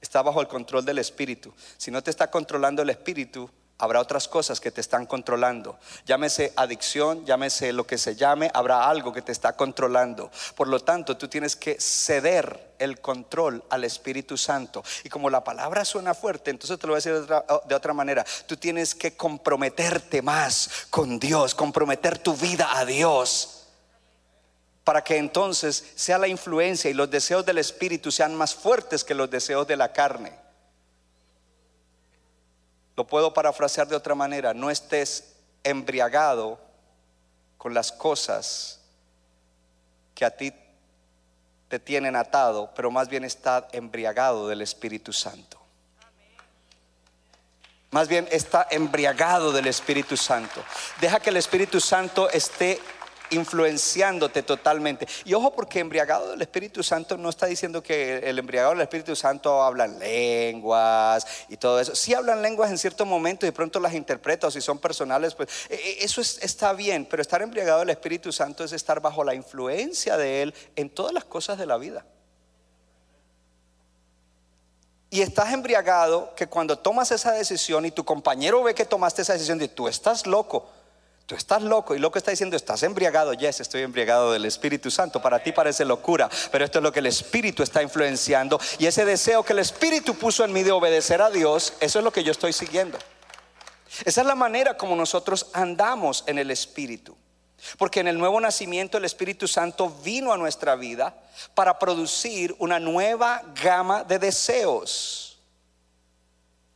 [0.00, 1.52] Está bajo el control del Espíritu.
[1.76, 5.78] Si no te está controlando el Espíritu, habrá otras cosas que te están controlando.
[6.06, 10.30] Llámese adicción, llámese lo que se llame, habrá algo que te está controlando.
[10.54, 14.82] Por lo tanto, tú tienes que ceder el control al Espíritu Santo.
[15.04, 17.44] Y como la palabra suena fuerte, entonces te lo voy a decir de otra,
[17.76, 18.24] otra manera.
[18.46, 23.52] Tú tienes que comprometerte más con Dios, comprometer tu vida a Dios
[24.84, 29.14] para que entonces sea la influencia y los deseos del Espíritu sean más fuertes que
[29.16, 30.45] los deseos de la carne.
[32.96, 36.58] Lo puedo parafrasear de otra manera, no estés embriagado
[37.58, 38.80] con las cosas
[40.14, 40.52] que a ti
[41.68, 45.60] te tienen atado, pero más bien está embriagado del Espíritu Santo.
[47.90, 50.62] Más bien está embriagado del Espíritu Santo.
[51.00, 52.80] Deja que el Espíritu Santo esté
[53.30, 55.06] influenciándote totalmente.
[55.24, 59.16] Y ojo porque embriagado del Espíritu Santo no está diciendo que el embriagado del Espíritu
[59.16, 61.94] Santo habla lenguas y todo eso.
[61.94, 65.48] Sí hablan lenguas en cierto momento y pronto las interpreta o si son personales, pues
[65.68, 69.34] e, e, eso está bien, pero estar embriagado del Espíritu Santo es estar bajo la
[69.34, 72.04] influencia de Él en todas las cosas de la vida.
[75.08, 79.34] Y estás embriagado que cuando tomas esa decisión y tu compañero ve que tomaste esa
[79.34, 80.68] decisión de tú estás loco,
[81.26, 83.32] Tú estás loco y lo que está diciendo, estás embriagado.
[83.34, 85.20] Yes, estoy embriagado del Espíritu Santo.
[85.20, 88.60] Para ti parece locura, pero esto es lo que el Espíritu está influenciando.
[88.78, 92.04] Y ese deseo que el Espíritu puso en mí de obedecer a Dios, eso es
[92.04, 92.96] lo que yo estoy siguiendo.
[94.04, 97.16] Esa es la manera como nosotros andamos en el Espíritu.
[97.76, 101.16] Porque en el nuevo nacimiento el Espíritu Santo vino a nuestra vida
[101.54, 105.35] para producir una nueva gama de deseos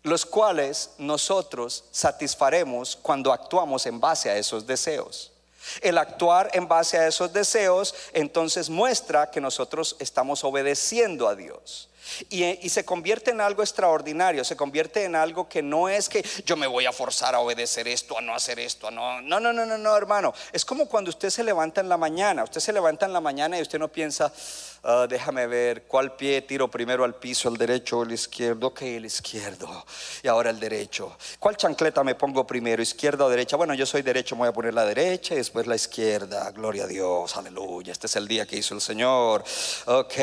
[0.03, 5.32] los cuales nosotros satisfaremos cuando actuamos en base a esos deseos.
[5.82, 11.90] El actuar en base a esos deseos entonces muestra que nosotros estamos obedeciendo a Dios.
[12.28, 16.57] Y, se convierte en algo extraordinario, se convierte en algo que no es que yo
[16.57, 19.53] me voy a forzar a obedecer esto, a no hacer esto, a no, no, no,
[19.53, 20.34] no, no, no, hermano.
[20.53, 23.59] Es como cuando usted se levanta en la mañana, usted se levanta en la mañana
[23.59, 24.32] y usted no piensa,
[24.85, 28.83] ah, déjame ver cuál pie tiro primero al piso, el derecho o el izquierdo, ok,
[28.83, 29.85] el izquierdo,
[30.22, 31.16] y ahora el derecho.
[31.39, 33.57] ¿Cuál chancleta me pongo primero, izquierda o derecha?
[33.57, 36.85] Bueno, yo soy derecho, me voy a poner la derecha y después la izquierda, gloria
[36.85, 39.45] a Dios, aleluya, este es el día que hizo el Señor.
[39.87, 40.14] Ok,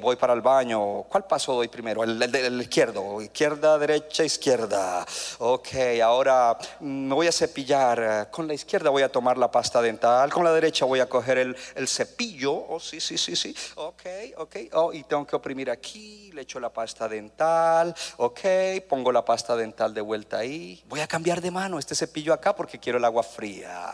[0.00, 2.02] voy para el baño, ¿cuál paso doy primero?
[2.04, 5.06] El, el, izquierdo, izquierda, derecha, izquierda.
[5.38, 5.68] Ok,
[6.02, 8.28] ahora me voy a cepillar.
[8.30, 11.38] Con la izquierda voy a tomar la pasta dental, con la derecha voy a coger
[11.38, 12.52] el, cepillo.
[12.52, 13.54] Oh, sí, sí, sí, sí.
[13.76, 14.05] Ok,
[14.36, 14.56] ok.
[14.72, 17.94] Oh, y tengo que oprimir aquí, le echo la pasta dental.
[18.18, 18.40] Ok,
[18.88, 20.82] pongo la pasta dental de vuelta ahí.
[20.88, 23.92] Voy a cambiar de mano este cepillo acá porque quiero el agua fría.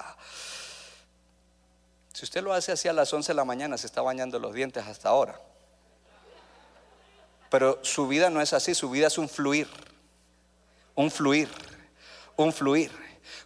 [2.12, 4.54] Si usted lo hace así a las 11 de la mañana, se está bañando los
[4.54, 5.40] dientes hasta ahora.
[7.50, 9.68] Pero su vida no es así, su vida es un fluir,
[10.94, 11.48] un fluir,
[12.36, 12.90] un fluir.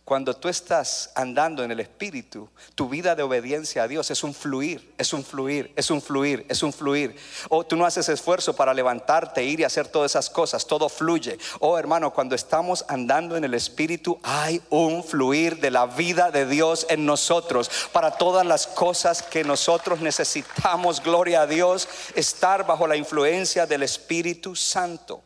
[0.04, 4.34] Cuando tú estás andando en el Espíritu, tu vida de obediencia a Dios es un
[4.34, 7.16] fluir, es un fluir, es un fluir, es un fluir.
[7.48, 11.38] O tú no haces esfuerzo para levantarte, ir y hacer todas esas cosas, todo fluye.
[11.60, 16.46] Oh hermano, cuando estamos andando en el Espíritu hay un fluir de la vida de
[16.46, 22.86] Dios en nosotros para todas las cosas que nosotros necesitamos, gloria a Dios, estar bajo
[22.86, 25.25] la influencia del Espíritu Santo.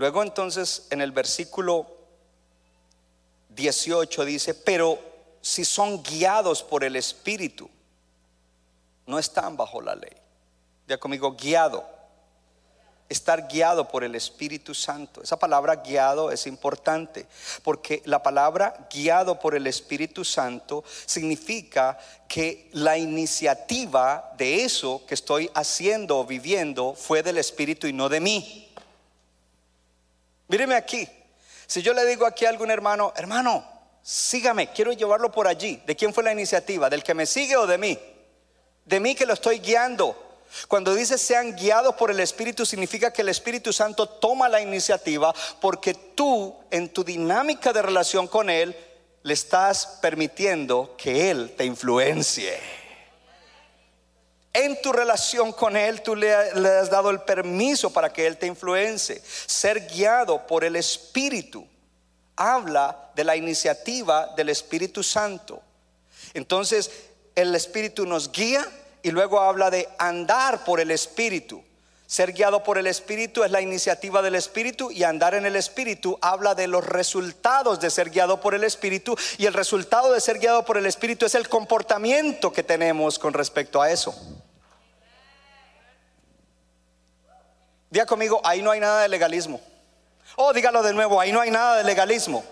[0.00, 1.86] Luego entonces en el versículo
[3.50, 4.98] 18 dice, pero
[5.42, 7.68] si son guiados por el Espíritu,
[9.04, 10.16] no están bajo la ley.
[10.88, 11.86] Ya conmigo, guiado.
[13.10, 15.22] Estar guiado por el Espíritu Santo.
[15.22, 17.26] Esa palabra guiado es importante
[17.62, 25.12] porque la palabra guiado por el Espíritu Santo significa que la iniciativa de eso que
[25.12, 28.69] estoy haciendo o viviendo fue del Espíritu y no de mí.
[30.50, 31.08] Míreme aquí.
[31.64, 33.64] Si yo le digo aquí a algún hermano, hermano,
[34.02, 35.80] sígame, quiero llevarlo por allí.
[35.86, 36.90] ¿De quién fue la iniciativa?
[36.90, 37.96] ¿Del que me sigue o de mí?
[38.84, 40.40] De mí que lo estoy guiando.
[40.66, 45.32] Cuando dice sean guiados por el Espíritu, significa que el Espíritu Santo toma la iniciativa
[45.60, 48.76] porque tú, en tu dinámica de relación con Él,
[49.22, 52.79] le estás permitiendo que Él te influencie.
[54.52, 58.46] En tu relación con Él, tú le, has dado el permiso para que Él te
[58.46, 59.22] influencie.
[59.24, 61.66] Ser guiado por el Espíritu
[62.34, 65.62] habla de la iniciativa del Espíritu Santo.
[66.34, 66.90] Entonces,
[67.34, 68.66] el Espíritu nos guía
[69.02, 71.62] y luego habla de andar por el Espíritu.
[72.10, 76.18] Ser guiado por el Espíritu es la iniciativa del Espíritu y andar en el Espíritu
[76.20, 80.40] habla de los resultados de ser guiado por el Espíritu y el resultado de ser
[80.40, 84.12] guiado por el Espíritu es el comportamiento que tenemos con respecto a eso.
[87.90, 89.60] Diga conmigo, ahí no hay nada de legalismo.
[90.34, 92.42] Oh, dígalo de nuevo, ahí no hay nada de legalismo.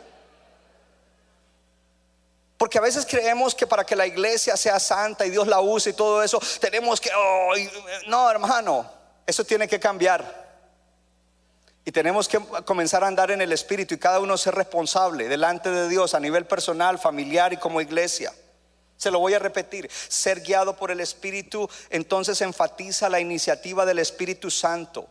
[2.56, 5.90] Porque a veces creemos que para que la iglesia sea santa y Dios la use
[5.90, 7.10] y todo eso, tenemos que...
[7.12, 7.54] oh,
[8.06, 8.97] no, hermano,
[9.28, 10.48] eso tiene que cambiar.
[11.84, 15.70] Y tenemos que comenzar a andar en el Espíritu y cada uno ser responsable delante
[15.70, 18.32] de Dios a nivel personal, familiar y como iglesia.
[18.96, 19.90] Se lo voy a repetir.
[19.90, 25.06] Ser guiado por el Espíritu entonces enfatiza la iniciativa del Espíritu Santo.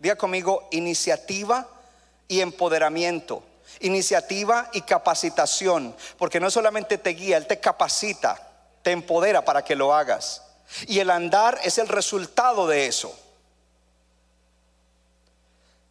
[0.00, 1.68] Diga conmigo, iniciativa
[2.26, 3.44] y empoderamiento.
[3.78, 5.94] Iniciativa y capacitación.
[6.18, 8.36] Porque no solamente te guía, Él te capacita,
[8.82, 10.42] te empodera para que lo hagas.
[10.88, 13.16] Y el andar es el resultado de eso.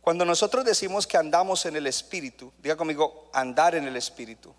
[0.09, 4.51] Cuando nosotros decimos que andamos en el Espíritu, diga conmigo, andar en el Espíritu,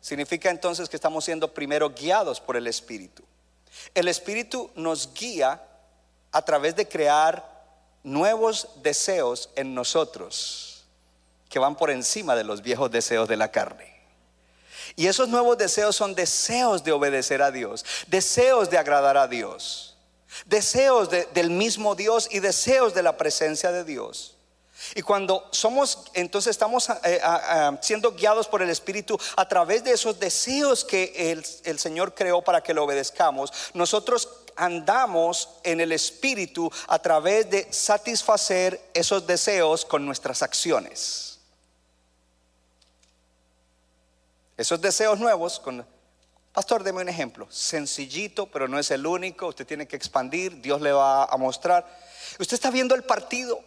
[0.00, 3.22] significa entonces que estamos siendo primero guiados por el Espíritu.
[3.94, 5.62] El Espíritu nos guía
[6.32, 7.46] a través de crear
[8.04, 10.86] nuevos deseos en nosotros
[11.50, 13.94] que van por encima de los viejos deseos de la carne.
[14.96, 19.98] Y esos nuevos deseos son deseos de obedecer a Dios, deseos de agradar a Dios,
[20.46, 24.33] deseos de- del mismo Dios y deseos de la presencia de Dios.
[24.94, 29.84] Y cuando somos, entonces estamos eh, a- a- siendo guiados por el Espíritu a través
[29.84, 35.80] de esos deseos que el, el Señor creó para que lo obedezcamos, nosotros andamos en
[35.80, 41.38] el Espíritu a través de satisfacer esos deseos con nuestras acciones.
[44.56, 45.84] Esos deseos nuevos con...
[46.52, 47.48] Pastor, deme un ejemplo.
[47.50, 49.48] Sencillito, pero no es el único.
[49.48, 50.60] Usted tiene que expandir.
[50.60, 51.84] Dios le va a mostrar.
[52.38, 53.60] Usted está viendo el partido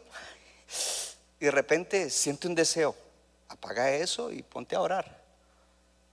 [1.39, 2.95] y de repente siente un deseo.
[3.49, 5.21] Apaga eso y ponte a orar.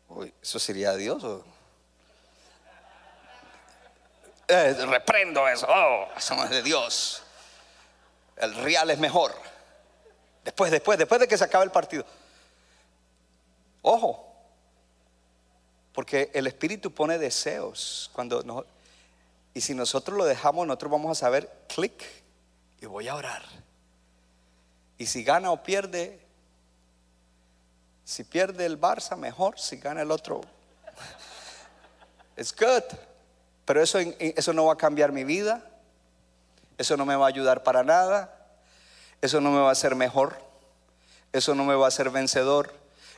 [0.09, 1.23] Uy, ¿eso sería Dios?
[4.49, 5.67] Eh, reprendo eso.
[5.69, 7.23] Oh, eso no es de Dios.
[8.37, 9.35] El real es mejor.
[10.45, 12.05] Después, después, después de que se acabe el partido.
[13.83, 14.31] Ojo,
[15.93, 18.11] porque el Espíritu pone deseos.
[18.13, 18.65] Cuando no-
[19.55, 22.05] y si nosotros lo dejamos, nosotros vamos a saber, clic,
[22.81, 23.43] y voy a orar.
[24.99, 26.21] Y si gana o pierde,
[28.05, 29.59] si pierde el Barça, mejor.
[29.59, 30.43] Si gana el otro,
[32.37, 32.83] it's good.
[33.65, 35.63] Pero eso, eso no va a cambiar mi vida.
[36.77, 38.35] Eso no me va a ayudar para nada.
[39.23, 40.37] Eso no me va a hacer mejor.
[41.33, 42.73] Eso no me va a hacer vencedor.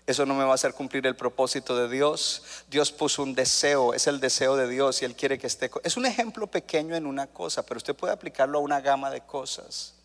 [0.06, 2.42] Eso no me va a hacer cumplir el propósito de Dios.
[2.70, 5.68] Dios puso un deseo, es el deseo de Dios y Él quiere que esté.
[5.82, 9.22] Es un ejemplo pequeño en una cosa, pero usted puede aplicarlo a una gama de
[9.22, 9.95] cosas.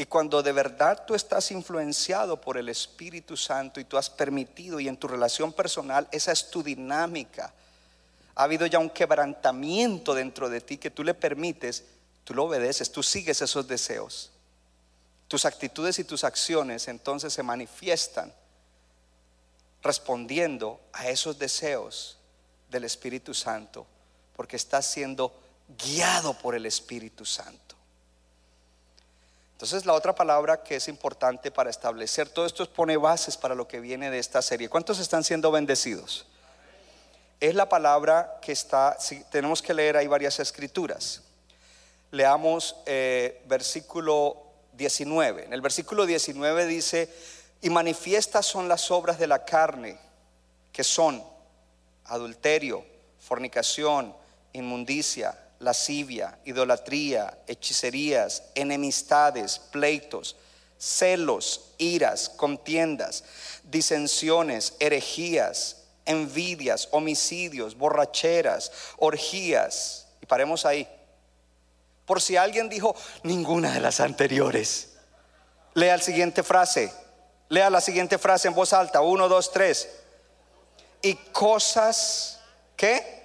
[0.00, 4.80] Y cuando de verdad tú estás influenciado por el Espíritu Santo y tú has permitido
[4.80, 7.52] y en tu relación personal, esa es tu dinámica.
[8.34, 11.84] Ha habido ya un quebrantamiento dentro de ti que tú le permites,
[12.24, 14.30] tú lo obedeces, tú sigues esos deseos.
[15.28, 18.32] Tus actitudes y tus acciones entonces se manifiestan
[19.82, 22.16] respondiendo a esos deseos
[22.70, 23.86] del Espíritu Santo,
[24.34, 25.38] porque estás siendo
[25.76, 27.69] guiado por el Espíritu Santo.
[29.60, 33.68] Entonces la otra palabra que es importante para establecer todo esto pone bases para lo
[33.68, 34.70] que viene de esta serie.
[34.70, 36.24] ¿Cuántos están siendo bendecidos?
[37.40, 41.20] Es la palabra que está, si tenemos que leer, hay varias escrituras.
[42.10, 44.38] Leamos eh, versículo
[44.78, 45.44] 19.
[45.44, 47.14] En el versículo 19 dice,
[47.60, 49.98] y manifiestas son las obras de la carne,
[50.72, 51.22] que son
[52.06, 52.82] adulterio,
[53.18, 54.16] fornicación,
[54.54, 60.36] inmundicia, lascivia, idolatría, hechicerías, enemistades, pleitos,
[60.78, 63.24] celos, iras, contiendas,
[63.64, 70.08] disensiones, herejías, envidias, homicidios, borracheras, orgías.
[70.22, 70.88] Y paremos ahí.
[72.06, 74.94] Por si alguien dijo ninguna de las anteriores.
[75.74, 76.92] Lea la siguiente frase.
[77.50, 79.02] Lea la siguiente frase en voz alta.
[79.02, 79.88] Uno, dos, tres.
[81.02, 82.40] Y cosas
[82.76, 83.20] que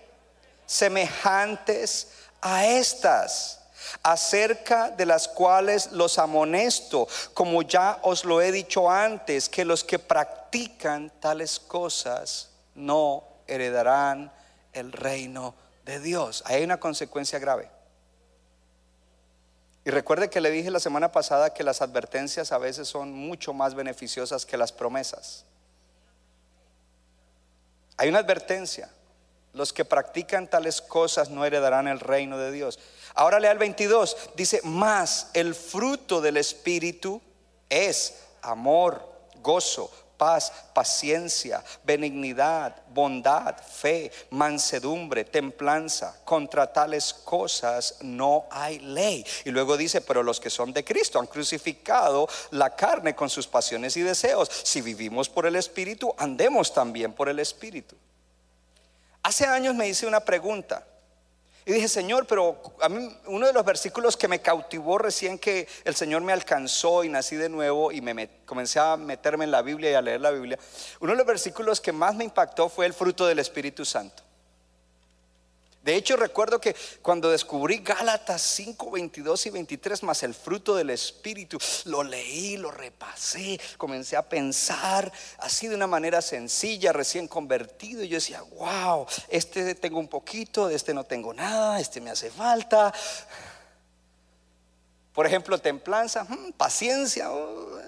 [0.66, 2.10] semejantes
[2.48, 3.60] a estas,
[4.04, 9.84] acerca de las cuales los amonesto, como ya os lo he dicho antes, que los
[9.84, 14.32] que practican tales cosas no heredarán
[14.74, 16.44] el reino de Dios.
[16.46, 17.68] Ahí hay una consecuencia grave.
[19.84, 23.54] Y recuerde que le dije la semana pasada que las advertencias a veces son mucho
[23.54, 25.46] más beneficiosas que las promesas.
[27.98, 28.88] Hay una advertencia.
[29.56, 32.78] Los que practican tales cosas no heredarán el reino de Dios.
[33.14, 34.18] Ahora lea el 22.
[34.36, 37.22] Dice, más el fruto del Espíritu
[37.70, 39.02] es amor,
[39.42, 46.20] gozo, paz, paciencia, benignidad, bondad, fe, mansedumbre, templanza.
[46.26, 49.26] Contra tales cosas no hay ley.
[49.46, 53.48] Y luego dice, pero los que son de Cristo han crucificado la carne con sus
[53.48, 54.52] pasiones y deseos.
[54.64, 57.96] Si vivimos por el Espíritu, andemos también por el Espíritu.
[59.26, 60.86] Hace años me hice una pregunta.
[61.66, 65.68] Y dije, Señor, pero a mí uno de los versículos que me cautivó recién que
[65.84, 69.64] el Señor me alcanzó y nací de nuevo y me comencé a meterme en la
[69.64, 70.60] Biblia y a leer la Biblia,
[71.00, 74.22] uno de los versículos que más me impactó fue el fruto del Espíritu Santo.
[75.86, 80.90] De hecho, recuerdo que cuando descubrí Gálatas 5, 22 y 23 más el fruto del
[80.90, 88.02] Espíritu, lo leí, lo repasé, comencé a pensar así de una manera sencilla, recién convertido.
[88.02, 92.10] Y yo decía, wow, este tengo un poquito, de este no tengo nada, este me
[92.10, 92.92] hace falta.
[95.14, 97.32] Por ejemplo, templanza, mm, paciencia.
[97.32, 97.80] Oh.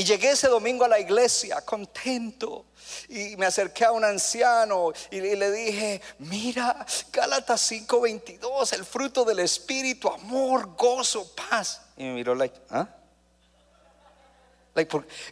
[0.00, 2.64] Y llegué ese domingo a la iglesia contento
[3.10, 9.40] y me acerqué a un anciano y le dije, mira, Gálatas 5:22, el fruto del
[9.40, 11.82] Espíritu, amor, gozo, paz.
[11.98, 12.88] Y me miró like, ¿ah?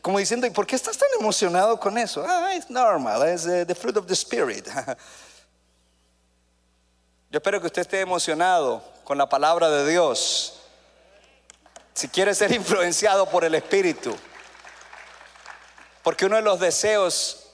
[0.02, 2.22] como diciendo, ¿y por qué estás tan emocionado con eso?
[2.28, 4.68] Ah, es normal, es the fruit of the Spirit.
[7.30, 10.60] Yo espero que usted esté emocionado con la palabra de Dios.
[11.94, 14.14] Si quiere ser influenciado por el Espíritu.
[16.08, 17.50] Porque uno de los deseos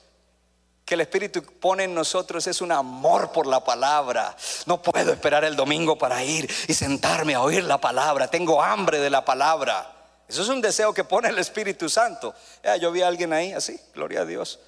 [0.84, 4.36] que el Espíritu pone en nosotros es un amor por la palabra.
[4.66, 8.30] No puedo esperar el domingo para ir y sentarme a oír la palabra.
[8.30, 9.92] Tengo hambre de la palabra.
[10.28, 12.32] Eso es un deseo que pone el Espíritu Santo.
[12.80, 14.60] yo vi a alguien ahí así, gloria a Dios.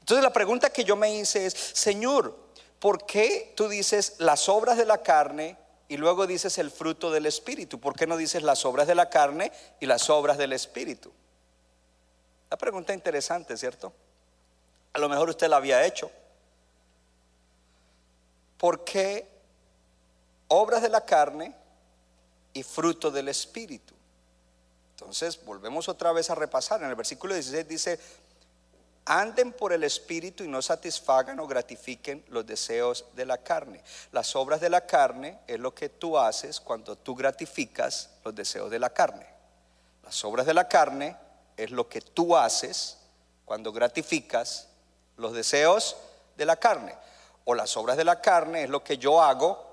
[0.00, 2.36] Entonces la pregunta que yo me hice es, Señor,
[2.78, 5.56] ¿por qué tú dices las obras de la carne
[5.88, 7.80] y luego dices el fruto del Espíritu?
[7.80, 11.14] ¿Por qué no dices las obras de la carne y las obras del Espíritu?
[12.50, 13.92] La pregunta interesante, ¿cierto?
[14.92, 16.10] A lo mejor usted la había hecho.
[18.56, 19.28] ¿Por qué
[20.48, 21.54] obras de la carne
[22.52, 23.94] y fruto del Espíritu?
[24.92, 26.82] Entonces, volvemos otra vez a repasar.
[26.82, 28.00] En el versículo 16 dice,
[29.04, 33.82] anden por el Espíritu y no satisfagan o gratifiquen los deseos de la carne.
[34.12, 38.70] Las obras de la carne es lo que tú haces cuando tú gratificas los deseos
[38.70, 39.26] de la carne.
[40.02, 41.16] Las obras de la carne
[41.56, 42.98] es lo que tú haces
[43.44, 44.68] cuando gratificas
[45.16, 45.96] los deseos
[46.36, 46.94] de la carne.
[47.44, 49.64] O las obras de la carne es lo que yo hago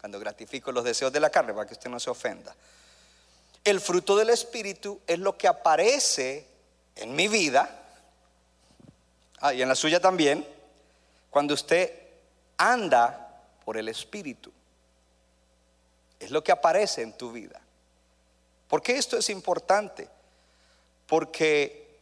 [0.00, 2.54] cuando gratifico los deseos de la carne, para que usted no se ofenda.
[3.64, 6.46] El fruto del Espíritu es lo que aparece
[6.94, 7.68] en mi vida,
[9.40, 10.46] ah, y en la suya también,
[11.30, 11.92] cuando usted
[12.56, 14.52] anda por el Espíritu.
[16.20, 17.60] Es lo que aparece en tu vida.
[18.68, 20.08] ¿Por qué esto es importante?
[21.06, 22.00] Porque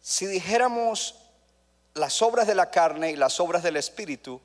[0.00, 1.16] si dijéramos
[1.94, 4.40] las obras de la carne y las obras del Espíritu,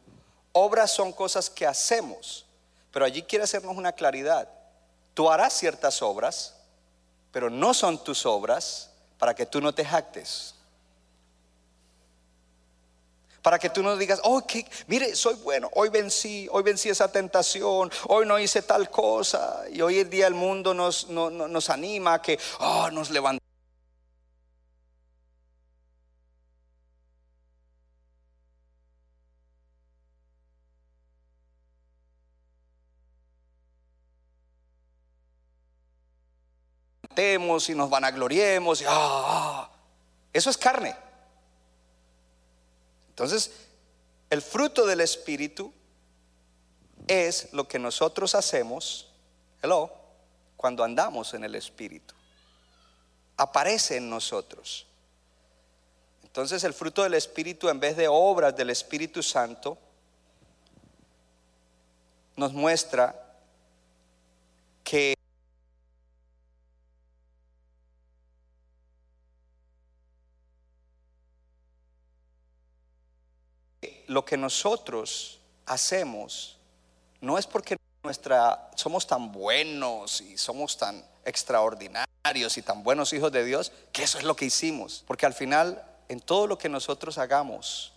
[0.51, 2.45] obras son cosas que hacemos,
[2.91, 4.49] pero allí quiere hacernos una claridad.
[5.13, 6.55] Tú harás ciertas obras,
[7.31, 10.53] pero no son tus obras para que tú no te jactes.
[13.41, 14.43] Para que tú no digas, oh,
[14.87, 19.63] mire, soy bueno, hoy vencí, hoy vencí esa tentación, hoy no hice tal cosa.
[19.71, 23.09] Y hoy el día el mundo nos, nos anima a que, oh, nos
[37.17, 38.81] y nos vanagloriemos.
[38.81, 39.69] Y, ah, ah,
[40.33, 40.95] Eso es carne.
[43.09, 43.51] Entonces,
[44.29, 45.73] el fruto del Espíritu
[47.07, 49.07] es lo que nosotros hacemos,
[49.61, 49.91] hello,
[50.55, 52.13] cuando andamos en el Espíritu.
[53.37, 54.85] Aparece en nosotros.
[56.23, 59.77] Entonces el fruto del Espíritu, en vez de obras del Espíritu Santo,
[62.35, 63.15] nos muestra
[64.83, 65.16] que
[74.17, 75.37] lo que nosotros
[75.67, 76.57] hacemos
[77.21, 83.31] no es porque nuestra, somos tan buenos y somos tan extraordinarios y tan buenos hijos
[83.31, 85.03] de Dios, que eso es lo que hicimos.
[85.05, 87.93] Porque al final, en todo lo que nosotros hagamos,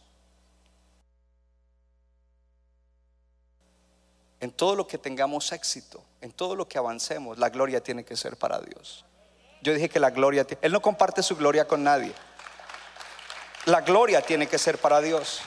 [4.41, 8.15] en todo lo que tengamos éxito, en todo lo que avancemos, la gloria tiene que
[8.15, 9.07] ser para Dios.
[9.63, 12.13] Yo dije que la gloria, Él no comparte su gloria con nadie.
[13.65, 15.41] La gloria tiene que ser para Dios.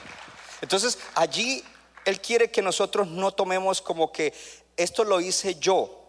[0.64, 1.62] Entonces allí
[2.06, 4.34] Él quiere que nosotros no tomemos como que
[4.78, 6.08] esto lo hice yo,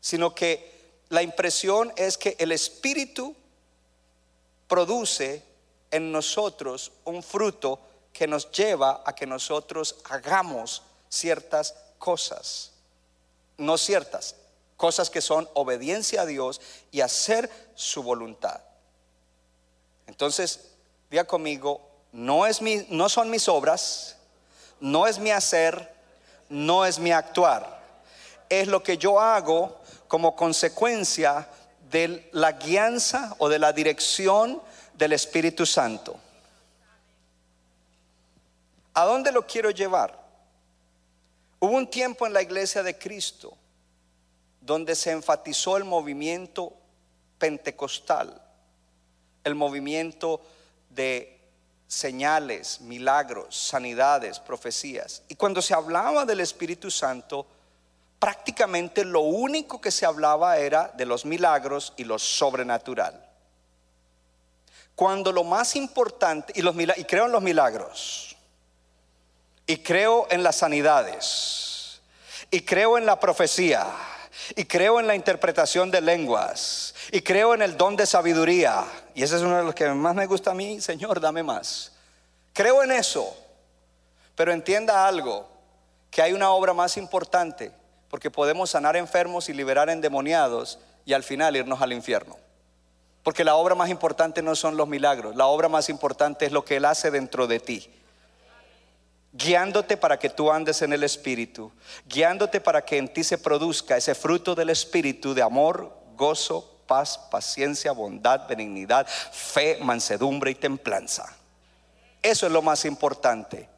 [0.00, 3.34] sino que la impresión es que el Espíritu
[4.68, 5.42] produce
[5.90, 7.80] en nosotros un fruto
[8.12, 12.74] que nos lleva a que nosotros hagamos ciertas cosas.
[13.58, 14.36] No ciertas,
[14.76, 16.60] cosas que son obediencia a Dios
[16.92, 18.60] y hacer su voluntad.
[20.06, 20.60] Entonces,
[21.10, 24.16] diga conmigo, no, es mi, no son mis obras,
[24.80, 25.92] no es mi hacer,
[26.48, 27.80] no es mi actuar.
[28.48, 31.48] Es lo que yo hago como consecuencia
[31.90, 34.62] de la guianza o de la dirección
[34.94, 36.16] del Espíritu Santo.
[38.94, 40.18] ¿A dónde lo quiero llevar?
[41.58, 43.56] Hubo un tiempo en la iglesia de Cristo
[44.60, 46.72] donde se enfatizó el movimiento
[47.38, 48.42] pentecostal,
[49.44, 50.40] el movimiento
[50.90, 51.35] de
[51.86, 55.22] señales, milagros, sanidades, profecías.
[55.28, 57.46] Y cuando se hablaba del Espíritu Santo,
[58.18, 63.22] prácticamente lo único que se hablaba era de los milagros y lo sobrenatural.
[64.94, 68.36] Cuando lo más importante, y, los, y creo en los milagros,
[69.66, 72.00] y creo en las sanidades,
[72.50, 73.86] y creo en la profecía,
[74.54, 78.84] y creo en la interpretación de lenguas, y creo en el don de sabiduría,
[79.14, 81.92] y ese es uno de los que más me gusta a mí, Señor, dame más.
[82.52, 83.36] Creo en eso,
[84.34, 85.48] pero entienda algo,
[86.10, 87.72] que hay una obra más importante,
[88.08, 92.36] porque podemos sanar enfermos y liberar endemoniados y al final irnos al infierno.
[93.22, 96.64] Porque la obra más importante no son los milagros, la obra más importante es lo
[96.64, 97.90] que Él hace dentro de ti.
[99.32, 101.70] Guiándote para que tú andes en el Espíritu,
[102.06, 107.18] guiándote para que en ti se produzca ese fruto del Espíritu de amor, gozo, paz,
[107.30, 111.34] paciencia, bondad, benignidad, fe, mansedumbre y templanza.
[112.22, 113.68] Eso es lo más importante.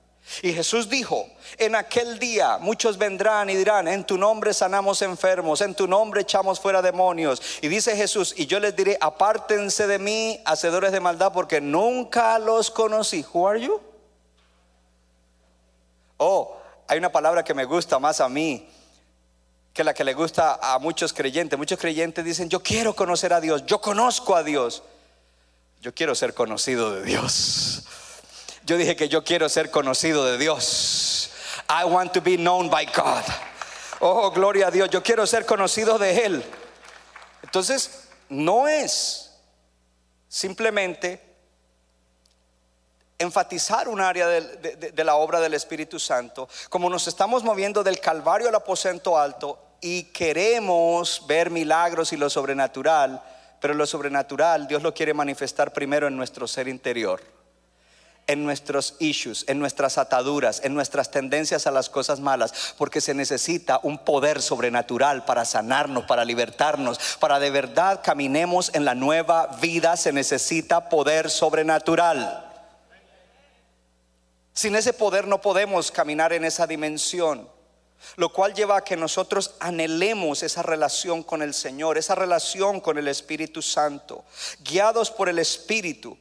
[0.42, 5.62] Y Jesús dijo, en aquel día muchos vendrán y dirán, en tu nombre sanamos enfermos,
[5.62, 7.40] en tu nombre echamos fuera demonios.
[7.62, 12.38] Y dice Jesús, y yo les diré, apártense de mí, hacedores de maldad, porque nunca
[12.38, 13.24] los conocí.
[13.32, 13.80] Who are you?
[16.18, 16.56] Oh,
[16.86, 18.68] hay una palabra que me gusta más a mí
[19.78, 21.56] que la que le gusta a muchos creyentes.
[21.56, 24.82] Muchos creyentes dicen, yo quiero conocer a Dios, yo conozco a Dios.
[25.80, 27.84] Yo quiero ser conocido de Dios.
[28.66, 31.30] Yo dije que yo quiero ser conocido de Dios.
[31.68, 33.22] I want to be known by God.
[34.00, 34.90] Oh, gloria a Dios.
[34.90, 36.44] Yo quiero ser conocido de Él.
[37.44, 39.30] Entonces, no es
[40.26, 41.22] simplemente
[43.16, 48.00] enfatizar un área de, de, la obra del Espíritu Santo, como nos estamos moviendo del
[48.00, 53.22] Calvario al aposento alto y queremos ver milagros y lo sobrenatural,
[53.60, 57.20] pero lo sobrenatural Dios lo quiere manifestar primero en nuestro ser interior
[58.28, 63.14] en nuestros issues, en nuestras ataduras, en nuestras tendencias a las cosas malas, porque se
[63.14, 69.58] necesita un poder sobrenatural para sanarnos, para libertarnos, para de verdad caminemos en la nueva
[69.60, 72.44] vida, se necesita poder sobrenatural.
[74.52, 77.48] Sin ese poder no podemos caminar en esa dimensión.
[78.16, 82.98] Lo cual lleva a que nosotros anhelemos esa relación con el Señor, esa relación con
[82.98, 84.24] el Espíritu Santo,
[84.62, 86.16] guiados por el Espíritu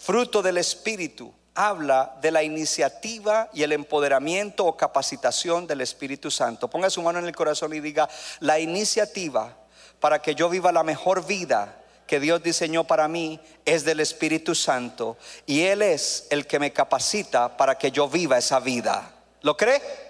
[0.00, 6.68] fruto del Espíritu, habla de la iniciativa y el empoderamiento o capacitación del Espíritu Santo.
[6.68, 8.08] Ponga su mano en el corazón y diga,
[8.40, 9.56] la iniciativa
[9.98, 11.76] para que yo viva la mejor vida
[12.06, 16.72] que Dios diseñó para mí es del Espíritu Santo y Él es el que me
[16.72, 19.12] capacita para que yo viva esa vida.
[19.42, 20.09] ¿Lo cree?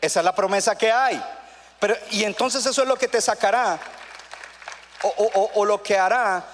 [0.00, 1.22] Esa es la promesa que hay.
[1.78, 3.80] Pero, y entonces eso es lo que te sacará
[5.02, 6.44] o, o lo que hará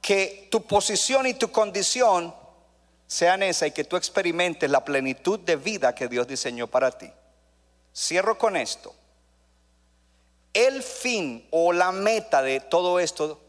[0.00, 2.34] que tu posición y tu condición
[3.06, 7.10] sean esa y que tú experimentes la plenitud de vida que Dios diseñó para ti.
[7.94, 8.94] Cierro con esto.
[10.52, 13.40] El fin o la meta de todo esto,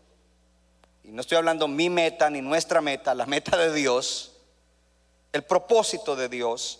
[1.03, 4.33] y no estoy hablando mi meta ni nuestra meta, la meta de Dios,
[5.31, 6.79] el propósito de Dios,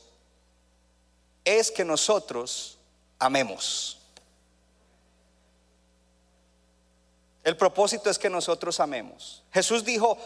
[1.45, 2.77] es que nosotros
[3.19, 3.97] amemos.
[7.43, 9.43] El propósito es que nosotros amemos.
[9.51, 10.17] Jesús dijo,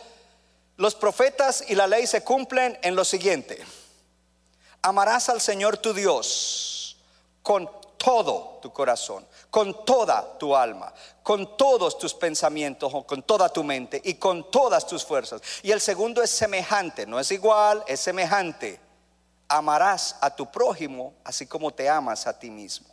[0.77, 3.63] los profetas y la ley se cumplen en lo siguiente.
[4.81, 6.97] Amarás al Señor tu Dios
[7.41, 10.93] con todo tu corazón, con toda tu alma,
[11.23, 15.41] con todos tus pensamientos, con toda tu mente y con todas tus fuerzas.
[15.63, 18.79] Y el segundo es semejante, no es igual, es semejante.
[19.47, 22.87] Amarás a tu prójimo así como te amas a ti mismo.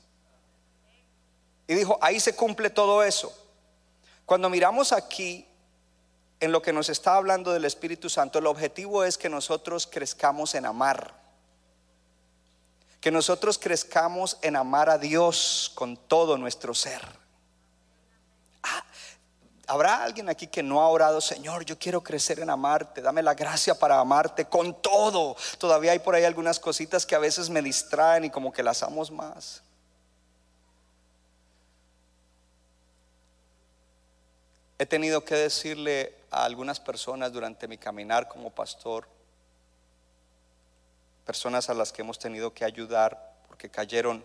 [1.67, 3.33] Y dijo, ahí se cumple todo eso.
[4.27, 5.47] Cuando miramos aquí
[6.41, 10.55] en lo que nos está hablando del Espíritu Santo, el objetivo es que nosotros crezcamos
[10.55, 11.15] en amar.
[13.01, 17.01] Que nosotros crezcamos en amar a Dios con todo nuestro ser.
[18.63, 18.85] Ah,
[19.73, 23.33] ¿Habrá alguien aquí que no ha orado, Señor, yo quiero crecer en amarte, dame la
[23.33, 25.35] gracia para amarte con todo?
[25.57, 28.83] Todavía hay por ahí algunas cositas que a veces me distraen y como que las
[28.83, 29.63] amo más.
[34.79, 39.09] He tenido que decirle a algunas personas durante mi caminar como pastor,
[41.25, 44.23] personas a las que hemos tenido que ayudar porque cayeron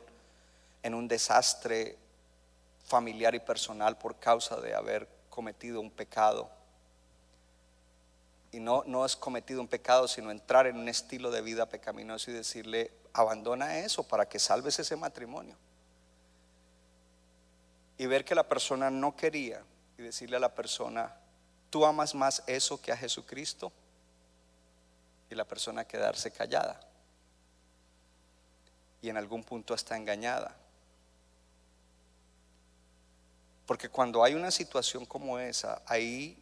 [0.83, 1.97] en un desastre
[2.83, 6.49] familiar y personal por causa de haber cometido un pecado.
[8.51, 12.31] Y no, no es cometido un pecado, sino entrar en un estilo de vida pecaminoso
[12.31, 15.55] y decirle, abandona eso para que salves ese matrimonio.
[17.99, 19.61] Y ver que la persona no quería
[19.95, 21.15] y decirle a la persona,
[21.69, 23.71] tú amas más eso que a Jesucristo.
[25.29, 26.79] Y la persona quedarse callada.
[29.03, 30.55] Y en algún punto está engañada.
[33.67, 36.41] Porque cuando hay una situación como esa, ahí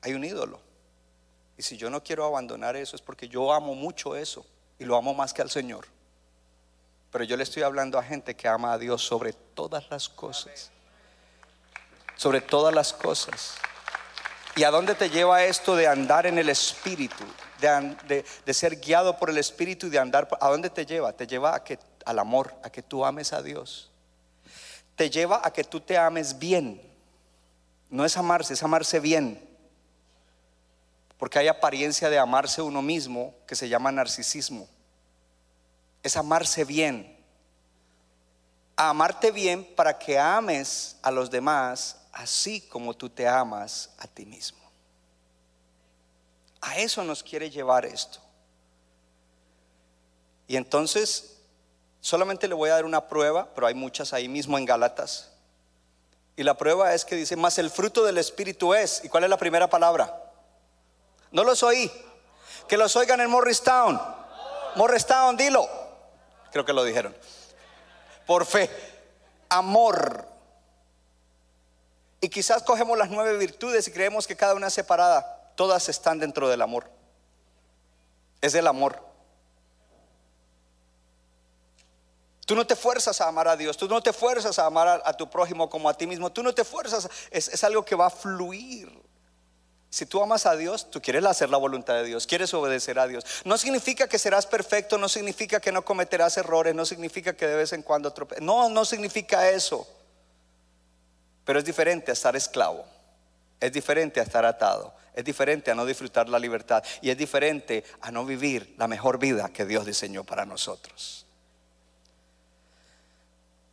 [0.00, 0.60] hay un ídolo.
[1.58, 4.46] Y si yo no quiero abandonar eso es porque yo amo mucho eso
[4.78, 5.86] y lo amo más que al Señor.
[7.10, 10.70] Pero yo le estoy hablando a gente que ama a Dios sobre todas las cosas.
[12.16, 13.56] Sobre todas las cosas.
[14.54, 17.24] ¿Y a dónde te lleva esto de andar en el Espíritu?
[17.60, 20.28] De, de, ser guiado por el Espíritu y de andar.
[20.40, 21.12] ¿A dónde te lleva?
[21.12, 23.91] Te lleva a que, al amor, a que tú ames a Dios
[24.96, 26.80] te lleva a que tú te ames bien.
[27.90, 29.48] No es amarse, es amarse bien.
[31.18, 34.68] Porque hay apariencia de amarse uno mismo que se llama narcisismo.
[36.02, 37.18] Es amarse bien.
[38.76, 44.26] amarte bien para que ames a los demás así como tú te amas a ti
[44.26, 44.60] mismo.
[46.60, 48.20] A eso nos quiere llevar esto.
[50.46, 51.31] Y entonces
[52.02, 55.30] Solamente le voy a dar una prueba, pero hay muchas ahí mismo en Galatas.
[56.34, 59.04] Y la prueba es que dice, más el fruto del Espíritu es.
[59.04, 60.20] ¿Y cuál es la primera palabra?
[61.30, 61.90] No los oí.
[62.66, 64.00] Que los oigan en Morristown.
[64.74, 65.68] Morristown, dilo.
[66.50, 67.14] Creo que lo dijeron.
[68.26, 68.68] Por fe.
[69.48, 70.26] Amor.
[72.20, 75.52] Y quizás cogemos las nueve virtudes y creemos que cada una es separada.
[75.54, 76.90] Todas están dentro del amor.
[78.40, 79.11] Es el amor.
[82.52, 85.12] Tú no te fuerzas a amar a Dios, tú no te fuerzas a amar a,
[85.14, 88.10] tu prójimo como a ti mismo, tú no te fuerzas, es, algo que va a
[88.10, 88.92] fluir.
[89.88, 93.06] Si tú amas a Dios, tú quieres hacer la voluntad de Dios, quieres obedecer a
[93.06, 93.24] Dios.
[93.46, 97.56] No significa que serás perfecto, no significa que no cometerás errores, no significa que de
[97.56, 99.88] vez en cuando trope No, no significa eso.
[101.46, 102.84] Pero es diferente a estar esclavo,
[103.60, 107.82] es diferente a estar atado, es diferente a no disfrutar la libertad y es diferente
[108.02, 111.24] a no vivir la mejor vida que Dios diseñó para nosotros.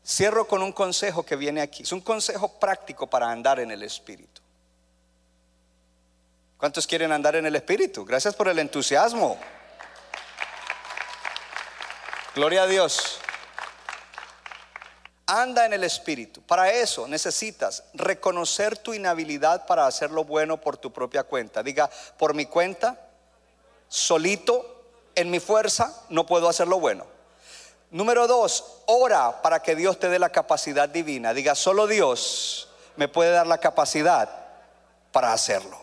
[0.09, 1.83] Cierro con un consejo que viene aquí.
[1.83, 4.41] Es un consejo práctico para andar en el Espíritu.
[6.57, 8.03] ¿Cuántos quieren andar en el Espíritu?
[8.05, 9.37] Gracias por el entusiasmo.
[12.33, 13.19] Gloria a Dios.
[15.27, 16.41] Anda en el Espíritu.
[16.41, 21.61] Para eso necesitas reconocer tu inhabilidad para hacer lo bueno por tu propia cuenta.
[21.61, 21.87] Diga,
[22.17, 22.99] por mi cuenta,
[23.87, 27.18] solito, en mi fuerza, no puedo hacer lo bueno.
[27.91, 31.33] Número dos, ora para que Dios te dé la capacidad divina.
[31.33, 34.29] Diga, solo Dios me puede dar la capacidad
[35.11, 35.77] para hacerlo.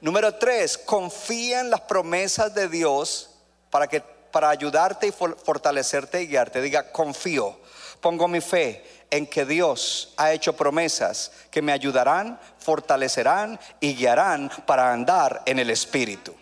[0.00, 3.30] Número tres, confía en las promesas de Dios
[3.70, 6.60] para, que, para ayudarte y fortalecerte y guiarte.
[6.60, 7.56] Diga, confío,
[8.00, 14.50] pongo mi fe en que Dios ha hecho promesas que me ayudarán, fortalecerán y guiarán
[14.66, 16.34] para andar en el Espíritu.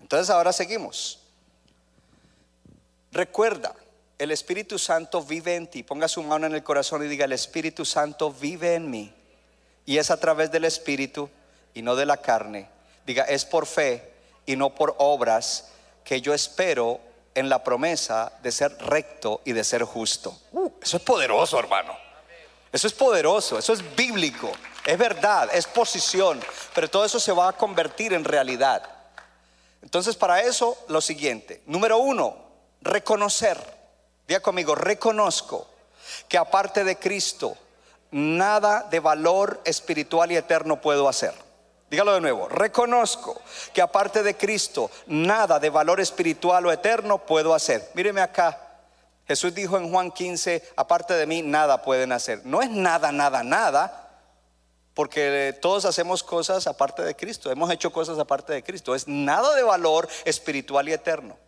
[0.00, 1.20] Entonces ahora seguimos.
[3.10, 3.74] Recuerda,
[4.18, 5.82] el Espíritu Santo vive en ti.
[5.82, 9.14] Ponga su mano en el corazón y diga, el Espíritu Santo vive en mí.
[9.86, 11.30] Y es a través del Espíritu
[11.72, 12.68] y no de la carne.
[13.06, 14.12] Diga, es por fe
[14.44, 15.70] y no por obras
[16.04, 17.00] que yo espero
[17.34, 20.36] en la promesa de ser recto y de ser justo.
[20.52, 21.96] Uh, eso es poderoso, hermano.
[22.72, 24.52] Eso es poderoso, eso es bíblico,
[24.84, 26.38] es verdad, es posición,
[26.74, 28.82] pero todo eso se va a convertir en realidad.
[29.80, 31.62] Entonces, para eso, lo siguiente.
[31.64, 32.36] Número uno,
[32.82, 33.77] reconocer
[34.28, 35.66] Diga conmigo, reconozco
[36.28, 37.56] que aparte de Cristo,
[38.10, 41.32] nada de valor espiritual y eterno puedo hacer.
[41.90, 43.40] Dígalo de nuevo, reconozco
[43.72, 47.90] que aparte de Cristo, nada de valor espiritual o eterno puedo hacer.
[47.94, 48.60] Míreme acá.
[49.26, 52.44] Jesús dijo en Juan 15, aparte de mí, nada pueden hacer.
[52.44, 54.04] No es nada, nada, nada,
[54.92, 58.94] Porque todos hacemos cosas aparte de Cristo, hemos hecho cosas aparte de Cristo.
[58.94, 61.38] Es nada de valor espiritual y eterno.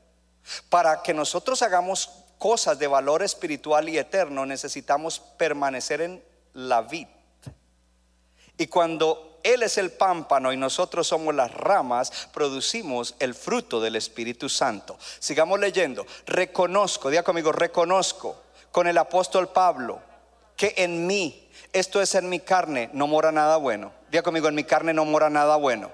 [0.71, 2.11] Para que nosotros hagamos
[2.41, 6.25] cosas de valor espiritual y eterno, necesitamos permanecer en
[6.55, 7.07] la vid.
[8.57, 13.95] Y cuando Él es el pámpano y nosotros somos las ramas, producimos el fruto del
[13.95, 14.99] Espíritu Santo.
[15.19, 16.07] Sigamos leyendo.
[16.27, 18.41] Reconozco, diga conmigo, reconozco
[18.73, 20.01] con el apóstol Pablo
[20.57, 23.93] que en mí, esto es en mi carne, no mora nada bueno.
[24.11, 25.91] Diga conmigo, en mi carne no mora nada bueno.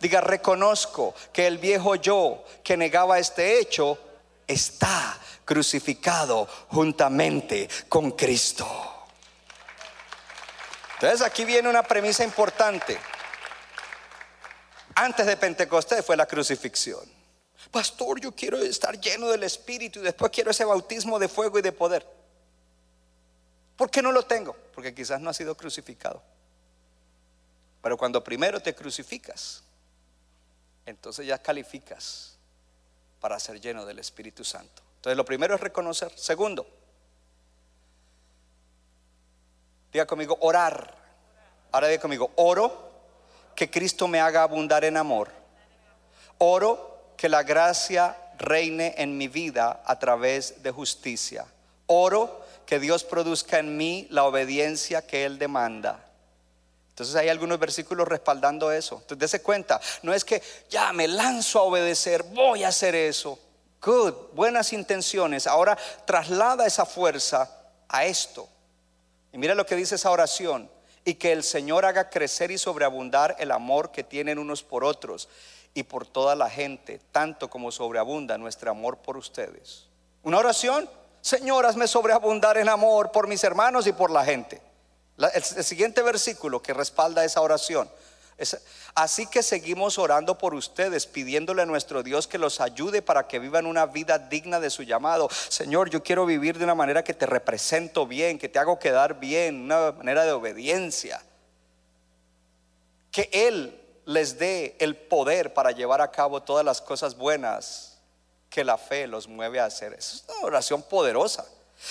[0.00, 3.98] Diga, reconozco que el viejo yo que negaba este hecho
[4.46, 8.66] está crucificado juntamente con Cristo.
[10.94, 12.98] Entonces aquí viene una premisa importante.
[14.96, 17.00] Antes de Pentecostés fue la crucifixión.
[17.70, 21.62] Pastor, yo quiero estar lleno del Espíritu y después quiero ese bautismo de fuego y
[21.62, 22.06] de poder.
[23.76, 24.56] ¿Por qué no lo tengo?
[24.74, 26.22] Porque quizás no ha sido crucificado.
[27.82, 29.62] Pero cuando primero te crucificas,
[30.86, 32.36] entonces ya calificas
[33.20, 34.85] para ser lleno del Espíritu Santo.
[35.06, 36.10] Entonces lo primero es reconocer.
[36.16, 36.66] Segundo,
[39.92, 40.96] diga conmigo, orar.
[41.70, 42.90] Ahora diga conmigo, oro
[43.54, 45.30] que Cristo me haga abundar en amor.
[46.38, 51.46] Oro que la gracia reine en mi vida a través de justicia.
[51.86, 56.04] Oro que Dios produzca en mí la obediencia que Él demanda.
[56.88, 58.96] Entonces hay algunos versículos respaldando eso.
[58.96, 63.38] Entonces dése cuenta, no es que ya me lanzo a obedecer, voy a hacer eso.
[63.86, 65.46] Good, buenas intenciones.
[65.46, 67.48] Ahora traslada esa fuerza
[67.88, 68.48] a esto.
[69.32, 70.68] Y mira lo que dice esa oración.
[71.04, 75.28] Y que el Señor haga crecer y sobreabundar el amor que tienen unos por otros
[75.72, 79.84] y por toda la gente, tanto como sobreabunda nuestro amor por ustedes.
[80.24, 80.90] Una oración
[81.26, 84.62] Señor, hazme sobreabundar en amor por mis hermanos y por la gente.
[85.18, 87.90] el, siguiente versículo que respalda esa oración.
[88.94, 93.38] Así que seguimos orando por ustedes, pidiéndole a nuestro Dios que los ayude para que
[93.38, 95.28] vivan una vida digna de su llamado.
[95.48, 99.18] Señor, yo quiero vivir de una manera que te represento bien, que te hago quedar
[99.18, 101.22] bien, una manera de obediencia.
[103.10, 107.98] Que Él les dé el poder para llevar a cabo todas las cosas buenas
[108.50, 109.94] que la fe los mueve a hacer.
[109.94, 111.44] Es una oración poderosa.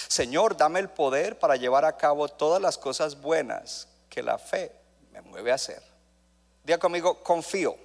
[0.07, 4.71] Señor, dame el poder para llevar a cabo todas las cosas buenas que la fe
[5.11, 5.94] me mueve a hacer.
[6.65, 7.77] Diga conmigo, confío.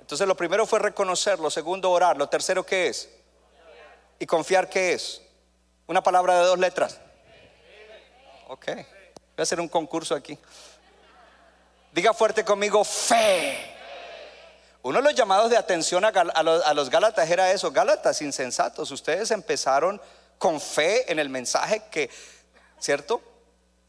[0.00, 3.08] Entonces lo primero fue reconocer, lo segundo orar, lo tercero qué es?
[4.18, 5.20] ¿Y confiar qué es?
[5.86, 6.98] Una palabra de dos letras.
[8.48, 8.84] Ok, voy
[9.38, 10.38] a hacer un concurso aquí.
[11.92, 13.74] Diga fuerte conmigo, fe.
[14.82, 20.00] Uno de los llamados de atención a, los, Gálatas era eso, Gálatas insensatos, ustedes empezaron
[20.38, 22.10] con fe en el mensaje que,
[22.80, 23.22] ¿cierto?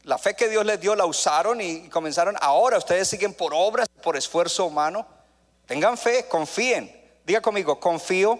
[0.04, 3.88] La fe que Dios les dio la usaron y comenzaron, ahora ustedes siguen por obras,
[4.02, 5.06] por esfuerzo humano.
[5.66, 6.94] Tengan fe, confíen.
[7.24, 8.38] Diga conmigo, confío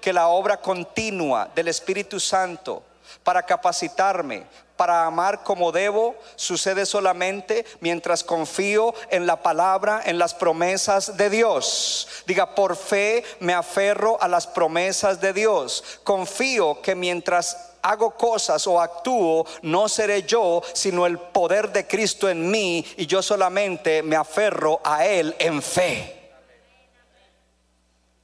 [0.00, 2.82] que la obra continua del Espíritu Santo
[3.22, 4.44] para capacitarme,
[4.76, 11.30] para amar como debo sucede solamente mientras confío en la palabra, en las promesas de
[11.30, 12.08] Dios.
[12.26, 16.00] Diga, por fe me aferro a las promesas de Dios.
[16.02, 22.28] Confío que mientras hago cosas o actúo, no seré yo, sino el poder de Cristo
[22.28, 26.32] en mí y yo solamente me aferro a Él en fe.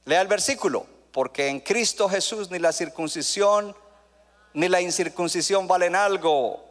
[0.05, 3.75] Lea el versículo, porque en Cristo Jesús ni la circuncisión,
[4.53, 6.63] ni la incircuncisión valen algo,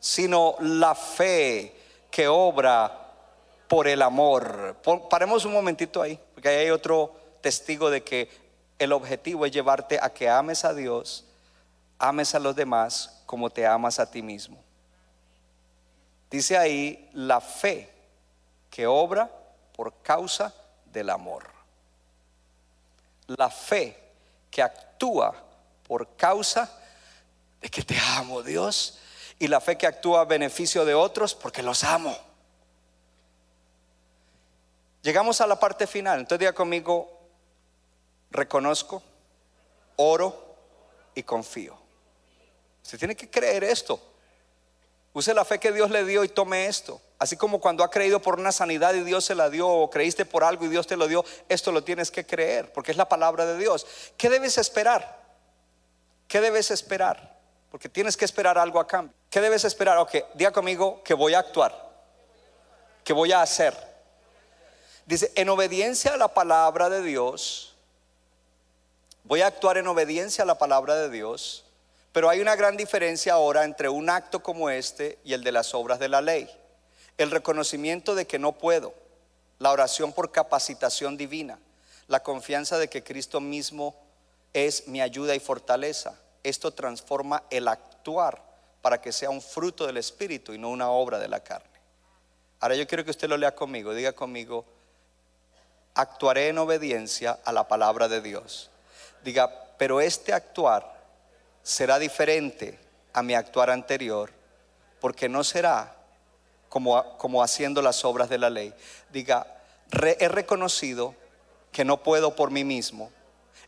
[0.00, 1.76] sino la fe
[2.10, 2.98] que obra
[3.68, 4.76] por el amor.
[5.08, 8.28] Paremos un momentito ahí, porque ahí hay otro testigo de que
[8.78, 11.24] el objetivo es llevarte a que ames a Dios,
[12.02, 14.60] ames a los demás como te amas a ti mismo.
[16.28, 17.88] Dice ahí la fe
[18.68, 19.30] que obra
[19.76, 20.52] por causa
[20.86, 21.44] del amor.
[23.28, 23.96] La fe
[24.50, 25.32] que actúa
[25.86, 26.76] por causa
[27.60, 28.98] de que te amo, Dios,
[29.38, 32.16] y la fe que actúa a beneficio de otros porque los amo.
[35.02, 37.16] Llegamos a la parte final, entonces diga conmigo,
[38.32, 39.04] reconozco,
[39.94, 40.56] oro
[41.14, 41.81] y confío.
[42.82, 44.00] Se tiene que creer esto.
[45.14, 47.00] Use la fe que Dios le dio y tome esto.
[47.18, 50.24] Así como cuando ha creído por una sanidad y Dios se la dio, o creíste
[50.24, 53.08] por algo y Dios te lo dio, esto lo tienes que creer, porque es la
[53.08, 53.86] palabra de Dios.
[54.16, 55.22] ¿Qué debes esperar?
[56.26, 57.32] ¿Qué debes esperar?
[57.72, 59.16] porque tienes que esperar algo a cambio.
[59.30, 59.96] ¿Qué debes esperar?
[59.96, 61.74] Ok, diga conmigo que voy a actuar,
[63.02, 63.74] que voy a hacer.
[65.06, 67.74] Dice, en obediencia a la palabra de Dios,
[69.24, 71.64] voy a actuar en obediencia a la palabra de Dios,
[72.12, 75.74] pero hay una gran diferencia ahora entre un acto como este y el de las
[75.74, 76.48] obras de la ley.
[77.18, 78.94] el reconocimiento de que no puedo,
[79.58, 81.58] la oración por capacitación divina,
[82.08, 83.94] la confianza de que Cristo mismo
[84.52, 86.18] es mi ayuda y fortaleza.
[86.42, 88.42] Esto transforma el actuar
[88.80, 91.68] para que sea un fruto del Espíritu y no una obra de la carne.
[92.60, 94.64] Ahora yo quiero que usted lo lea conmigo, diga conmigo,
[95.94, 98.70] actuaré en obediencia a la palabra de Dios.
[99.22, 101.01] Diga, pero este actuar
[101.62, 102.78] será diferente
[103.12, 104.32] a mi actuar anterior,
[105.00, 105.94] porque no será
[106.68, 108.74] como, como haciendo las obras de la ley.
[109.12, 109.46] Diga,
[109.90, 111.14] he reconocido
[111.70, 113.10] que no puedo por mí mismo.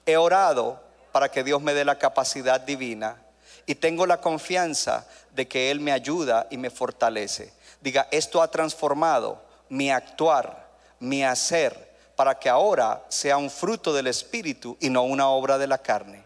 [0.07, 0.83] He orado
[1.13, 3.17] para que Dios me dé la capacidad divina
[3.67, 7.53] y tengo la confianza de que Él me ayuda y me fortalece.
[7.81, 10.69] Diga, esto ha transformado mi actuar,
[11.01, 15.67] mi hacer, para que ahora sea un fruto del Espíritu y no una obra de
[15.67, 16.24] la carne.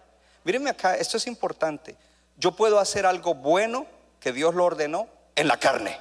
[0.49, 1.95] Mírenme acá, esto es importante.
[2.39, 3.87] Yo puedo hacer algo bueno
[4.19, 6.01] que Dios lo ordenó en la carne.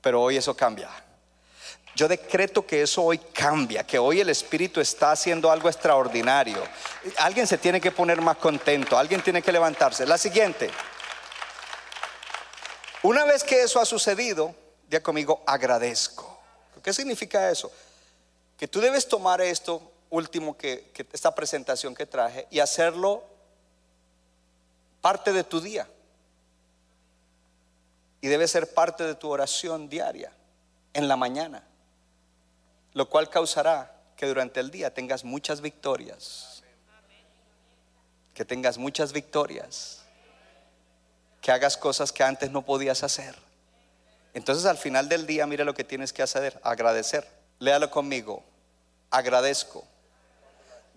[0.00, 0.88] Pero hoy eso cambia.
[1.94, 6.62] Yo decreto que eso hoy cambia, que hoy el Espíritu está haciendo algo extraordinario.
[7.18, 10.06] Alguien se tiene que poner más contento, alguien tiene que levantarse.
[10.06, 10.70] La siguiente.
[13.02, 14.54] Una vez que eso ha sucedido,
[14.88, 16.40] diga conmigo, agradezco.
[16.82, 17.70] ¿Qué significa eso?
[18.56, 23.24] Que tú debes tomar esto último que, esta presentación que traje y hacerlo
[25.00, 25.88] parte de tu día.
[28.20, 30.32] Y debe ser parte de tu oración diaria,
[30.92, 31.62] en la mañana.
[32.92, 36.62] Lo cual causará que durante el día tengas muchas victorias.
[38.34, 40.02] Que tengas muchas victorias.
[41.40, 43.36] Que hagas cosas que antes no podías hacer.
[44.34, 47.26] Entonces al final del día, mira lo que tienes que hacer, agradecer.
[47.58, 48.42] Léalo conmigo,
[49.10, 49.86] agradezco.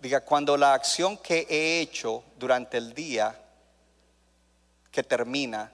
[0.00, 3.38] Diga, cuando la acción que he hecho durante el día
[4.90, 5.72] que termina,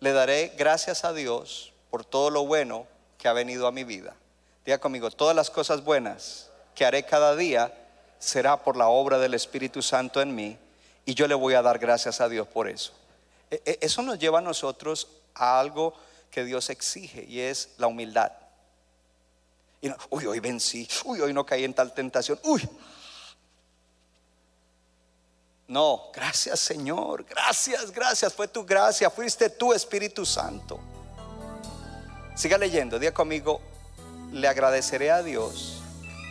[0.00, 2.86] le daré gracias a Dios por todo lo bueno
[3.16, 4.14] que ha venido a mi vida.
[4.66, 7.72] Diga conmigo, todas las cosas buenas que haré cada día
[8.18, 10.58] será por la obra del Espíritu Santo en mí
[11.06, 12.92] y yo le voy a dar gracias a Dios por eso.
[13.50, 15.94] E, e, eso nos lleva a nosotros a algo
[16.30, 18.32] que Dios exige y es la humildad.
[19.80, 22.68] Y uy, hoy vencí, uy, hoy no caí en tal tentación, uy.
[25.66, 30.78] No, gracias Señor, gracias, gracias, fue tu gracia, fuiste tú Espíritu Santo.
[32.34, 33.60] Siga leyendo, diga conmigo,
[34.32, 35.82] le agradeceré a Dios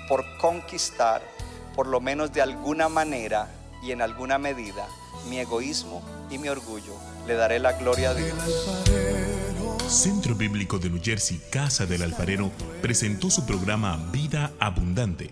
[0.08, 1.22] por conquistar,
[1.76, 3.48] por lo menos de alguna manera
[3.82, 4.88] y en alguna medida,
[5.30, 6.94] mi egoísmo y mi orgullo.
[7.26, 8.34] Le daré la gloria a Dios.
[9.88, 15.32] Centro Bíblico de New Jersey, Casa del Alfarero, presentó su programa Vida Abundante.